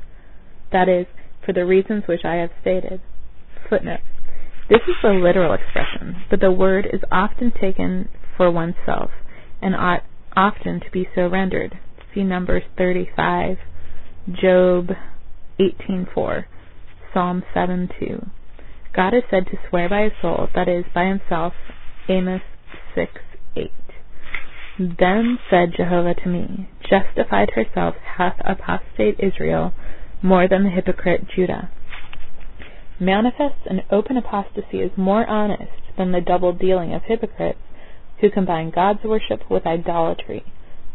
That 0.72 0.88
is, 0.88 1.06
for 1.44 1.52
the 1.52 1.64
reasons 1.64 2.04
which 2.06 2.24
I 2.24 2.36
have 2.36 2.50
stated. 2.60 3.00
Footnote. 3.68 4.00
This 4.68 4.80
is 4.88 4.96
the 5.02 5.10
literal 5.10 5.52
expression, 5.52 6.24
but 6.30 6.40
the 6.40 6.50
word 6.50 6.86
is 6.90 7.00
often 7.12 7.52
taken 7.52 8.08
for 8.36 8.50
oneself 8.50 9.10
and 9.60 9.74
ought 9.74 10.02
often 10.36 10.80
to 10.80 10.90
be 10.90 11.08
so 11.14 11.28
rendered. 11.28 11.78
See 12.14 12.22
Numbers 12.22 12.64
35, 12.76 13.58
Job 14.30 14.90
18:4, 15.60 16.46
Psalm 17.12 17.42
7:2. 17.54 18.30
God 18.92 19.14
is 19.14 19.24
said 19.30 19.46
to 19.46 19.58
swear 19.68 19.88
by 19.88 20.02
his 20.02 20.12
soul, 20.20 20.48
that 20.54 20.68
is, 20.68 20.84
by 20.94 21.06
himself. 21.06 21.54
Amos 22.08 22.42
6:8. 22.94 23.83
Then 24.78 25.38
said 25.48 25.74
Jehovah 25.76 26.14
to 26.14 26.28
me, 26.28 26.68
Justified 26.88 27.50
herself 27.50 27.94
hath 28.16 28.36
apostate 28.40 29.20
Israel 29.20 29.72
more 30.20 30.48
than 30.48 30.64
the 30.64 30.70
hypocrite 30.70 31.28
Judah. 31.28 31.70
Manifest 32.98 33.66
and 33.66 33.84
open 33.90 34.16
apostasy 34.16 34.80
is 34.80 34.96
more 34.96 35.26
honest 35.26 35.80
than 35.96 36.10
the 36.10 36.20
double 36.20 36.52
dealing 36.52 36.92
of 36.92 37.02
hypocrites 37.04 37.58
who 38.20 38.30
combine 38.30 38.70
God's 38.70 39.04
worship 39.04 39.48
with 39.48 39.66
idolatry, 39.66 40.44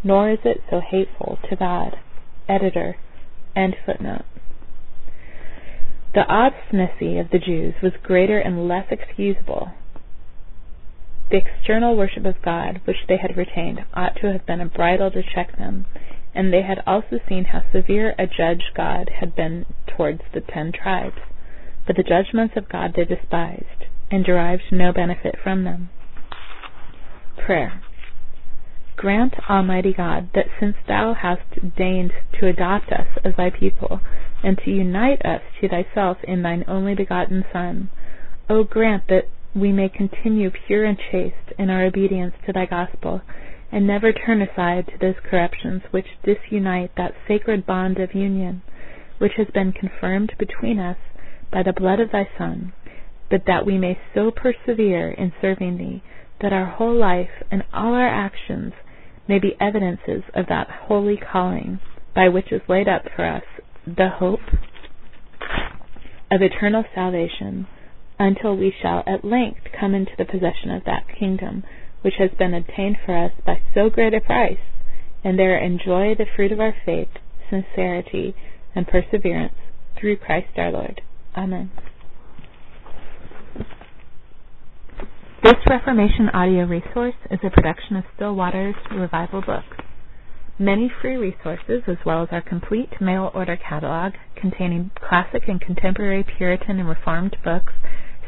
nor 0.04 0.30
is 0.30 0.40
it 0.44 0.62
so 0.70 0.82
hateful 0.82 1.38
to 1.50 1.56
God. 1.56 1.98
Editor. 2.50 2.98
End 3.56 3.76
footnote. 3.86 4.26
The 6.14 6.26
obstinacy 6.28 7.18
of 7.18 7.30
the 7.30 7.40
Jews 7.40 7.76
was 7.82 7.94
greater 8.02 8.40
and 8.40 8.68
less 8.68 8.88
excusable. 8.92 9.72
The 11.30 11.38
external 11.38 11.96
worship 11.96 12.26
of 12.26 12.42
God 12.42 12.82
which 12.86 13.06
they 13.08 13.18
had 13.18 13.38
retained 13.38 13.86
ought 13.94 14.16
to 14.18 14.32
have 14.32 14.46
been 14.48 14.62
a 14.62 14.66
bridle 14.66 15.12
to 15.12 15.22
check 15.22 15.58
them, 15.58 15.86
and 16.34 16.52
they 16.52 16.64
had 16.64 16.82
also 16.88 17.20
seen 17.28 17.46
how 17.46 17.64
severe 17.72 18.16
a 18.18 18.26
judge 18.26 18.72
God 18.74 19.10
had 19.20 19.36
been 19.36 19.66
towards 19.86 20.22
the 20.34 20.42
ten 20.42 20.72
tribes. 20.72 21.20
But 21.86 21.98
the 21.98 22.04
judgments 22.04 22.56
of 22.58 22.68
God 22.68 22.94
they 22.96 23.06
despised, 23.06 23.86
and 24.10 24.26
derived 24.26 24.72
no 24.72 24.92
benefit 24.92 25.36
from 25.44 25.66
them. 25.66 25.90
Prayer. 27.38 27.82
Grant, 28.96 29.36
Almighty 29.50 29.94
God, 29.94 30.30
that 30.34 30.48
since 30.60 30.78
Thou 30.88 31.14
hast 31.14 31.76
deigned 31.78 32.12
to 32.40 32.48
adopt 32.48 32.92
us 32.92 33.08
as 33.24 33.36
Thy 33.36 33.50
people, 33.50 34.02
and 34.44 34.58
to 34.58 34.72
unite 34.72 35.24
us 35.24 35.42
to 35.62 35.70
Thyself 35.70 36.18
in 36.24 36.42
Thine 36.42 36.66
only 36.68 36.96
begotten 36.96 37.46
Son, 37.54 37.90
O 38.50 38.64
grant 38.64 39.08
that 39.08 39.28
we 39.56 39.72
may 39.72 39.90
continue 39.90 40.52
pure 40.68 40.86
and 40.86 40.98
chaste 41.12 41.54
in 41.58 41.70
our 41.70 41.84
obedience 41.84 42.34
to 42.46 42.54
Thy 42.54 42.66
gospel, 42.66 43.22
and 43.72 43.86
never 43.86 44.14
turn 44.14 44.42
aside 44.42 44.86
to 44.88 44.98
those 45.00 45.16
corruptions 45.30 45.82
which 45.92 46.06
disunite 46.24 46.92
that 46.98 47.16
sacred 47.28 47.66
bond 47.66 48.00
of 48.00 48.14
union, 48.14 48.62
which 49.18 49.34
has 49.38 49.48
been 49.54 49.72
confirmed 49.72 50.34
between 50.38 50.80
us 50.80 50.98
by 51.52 51.64
the 51.64 51.74
blood 51.74 52.00
of 52.00 52.12
Thy 52.12 52.28
Son, 52.38 52.74
but 53.30 53.46
that 53.48 53.66
we 53.66 53.78
may 53.78 53.98
so 54.14 54.32
persevere 54.32 55.12
in 55.12 55.32
serving 55.42 55.78
Thee, 55.78 56.04
that 56.42 56.54
our 56.54 56.66
whole 56.66 56.96
life 56.96 57.44
and 57.52 57.64
all 57.74 57.94
our 57.94 58.08
actions 58.08 58.74
may 59.28 59.40
be 59.40 59.56
evidences 59.60 60.24
of 60.34 60.48
that 60.48 60.68
holy 60.88 61.18
calling 61.18 61.80
by 62.16 62.30
which 62.30 62.52
is 62.52 62.62
laid 62.68 62.88
up 62.88 63.04
for 63.16 63.26
us 63.26 63.44
the 63.86 64.10
hope 64.10 64.40
of 66.32 66.42
eternal 66.42 66.84
salvation 66.94 67.68
until 68.20 68.56
we 68.56 68.74
shall 68.82 69.02
at 69.08 69.24
length 69.24 69.62
come 69.80 69.96
into 69.96 70.12
the 70.18 70.26
possession 70.26 70.70
of 70.70 70.84
that 70.86 71.06
kingdom 71.18 71.64
which 72.02 72.16
has 72.20 72.30
been 72.38 72.54
obtained 72.54 72.98
for 73.06 73.16
us 73.16 73.32
by 73.46 73.62
so 73.74 73.90
great 73.90 74.14
a 74.14 74.22
price, 74.22 74.60
and 75.24 75.40
there 75.40 75.58
enjoy 75.58 76.14
the 76.16 76.26
fruit 76.36 76.52
of 76.52 76.60
our 76.60 76.76
faith, 76.86 77.10
sincerity, 77.50 78.36
and 78.76 78.88
perseverance 78.88 79.54
through 80.00 80.18
Christ 80.18 80.48
our 80.58 80.72
Lord. 80.72 81.02
Amen. 81.36 81.72
This 85.44 85.56
Reformation 85.70 86.30
audio 86.34 86.66
resource 86.66 87.16
is 87.32 87.40
a 87.44 87.50
production 87.50 87.96
of 87.96 88.04
Still 88.16 88.36
Waters 88.36 88.76
Revival 88.92 89.42
Books. 89.42 89.84
Many 90.58 90.92
free 91.02 91.16
resources, 91.16 91.84
as 91.88 91.98
well 92.06 92.24
as 92.24 92.30
our 92.32 92.42
complete 92.42 93.00
mail 93.00 93.32
order 93.34 93.58
catalog 93.58 94.14
containing 94.36 94.92
classic 94.96 95.44
and 95.48 95.60
contemporary 95.60 96.26
Puritan 96.38 96.80
and 96.80 96.90
Reformed 96.90 97.38
books, 97.44 97.72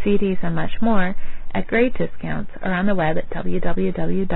CDs, 0.06 0.38
and 0.44 0.56
much 0.56 0.82
more, 0.82 1.16
at 1.54 1.68
great 1.68 1.94
discounts 1.98 2.50
or 2.62 2.72
on 2.72 2.86
the 2.86 2.96
web 2.96 3.18
at 3.18 3.30
www.swrb.com. 3.30 4.30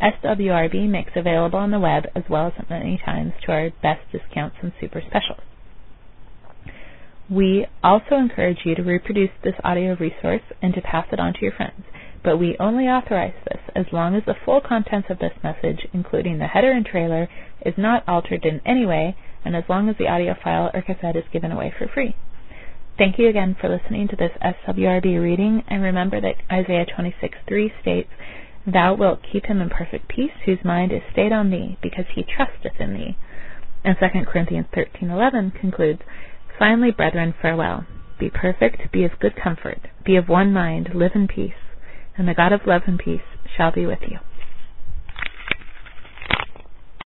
SWRB 0.03 0.89
makes 0.89 1.13
available 1.17 1.59
on 1.59 1.71
the 1.71 1.79
web 1.81 2.05
as 2.15 2.25
well 2.29 2.47
as 2.47 2.69
many 2.69 2.99
times 3.05 3.33
to 3.45 3.53
our 3.53 3.71
best 3.83 4.01
discounts 4.13 4.57
and 4.63 4.73
super 4.81 5.01
specials. 5.01 5.41
We 7.31 7.67
also 7.83 8.17
encourage 8.17 8.59
you 8.65 8.75
to 8.75 8.83
reproduce 8.83 9.31
this 9.43 9.55
audio 9.65 9.97
resource 9.97 10.43
and 10.61 10.75
to 10.75 10.83
pass 10.83 11.07
it 11.11 11.19
on 11.19 11.33
to 11.35 11.41
your 11.41 11.53
friends, 11.53 11.85
but 12.23 12.37
we 12.39 12.57
only 12.61 12.85
authorize 12.87 13.35
this 13.45 13.61
as 13.75 13.87
long 13.93 14.15
as 14.15 14.25
the 14.27 14.35
full 14.45 14.61
contents 14.61 15.09
of 15.09 15.21
this 15.21 15.33
message, 15.43 15.87
including 15.93 16.39
the 16.39 16.47
header 16.49 16.71
and 16.71 16.85
trailer, 16.85 17.29
is 17.65 17.75
not 17.79 18.07
altered 18.07 18.45
in 18.45 18.61
any 18.67 18.85
way 18.85 19.17
and 19.45 19.57
as 19.57 19.65
long 19.69 19.89
as 19.89 19.97
the 19.99 20.09
audio 20.09 20.35
file 20.43 20.71
or 20.75 20.83
cassette 20.83 21.17
is 21.17 21.25
given 21.33 21.53
away 21.53 21.73
for 21.79 21.87
free. 21.87 22.15
Thank 22.97 23.19
you 23.19 23.29
again 23.29 23.57
for 23.61 23.69
listening 23.69 24.07
to 24.09 24.17
this 24.17 24.31
SWRB 24.41 25.21
reading, 25.21 25.65
and 25.67 25.83
remember 25.83 26.21
that 26.21 26.37
Isaiah 26.51 26.87
26:3 26.87 27.73
states, 27.81 28.09
Thou 28.67 28.95
wilt 28.95 29.23
keep 29.23 29.47
him 29.47 29.61
in 29.61 29.69
perfect 29.69 30.09
peace, 30.09 30.33
whose 30.45 30.65
mind 30.65 30.93
is 30.93 31.03
stayed 31.13 31.33
on 31.33 31.51
thee, 31.51 31.77
because 31.83 32.07
he 32.15 32.23
trusteth 32.23 32.81
in 32.81 32.95
thee. 32.95 33.17
And 33.85 33.97
2 33.99 34.25
Corinthians 34.25 34.67
13:11 34.73 35.55
concludes, 35.55 36.03
Finally, 36.59 36.93
brethren, 36.93 37.35
farewell. 37.41 37.85
Be 38.19 38.31
perfect, 38.31 38.91
be 38.91 39.05
of 39.05 39.19
good 39.19 39.37
comfort, 39.37 39.89
be 40.05 40.17
of 40.17 40.29
one 40.29 40.53
mind, 40.53 40.95
live 40.95 41.15
in 41.15 41.29
peace, 41.29 41.53
and 42.17 42.27
the 42.27 42.35
God 42.35 42.53
of 42.53 42.67
love 42.67 42.83
and 42.87 42.99
peace 42.99 43.27
shall 43.55 43.71
be 43.71 43.85
with 43.85 44.03
you. 44.09 44.19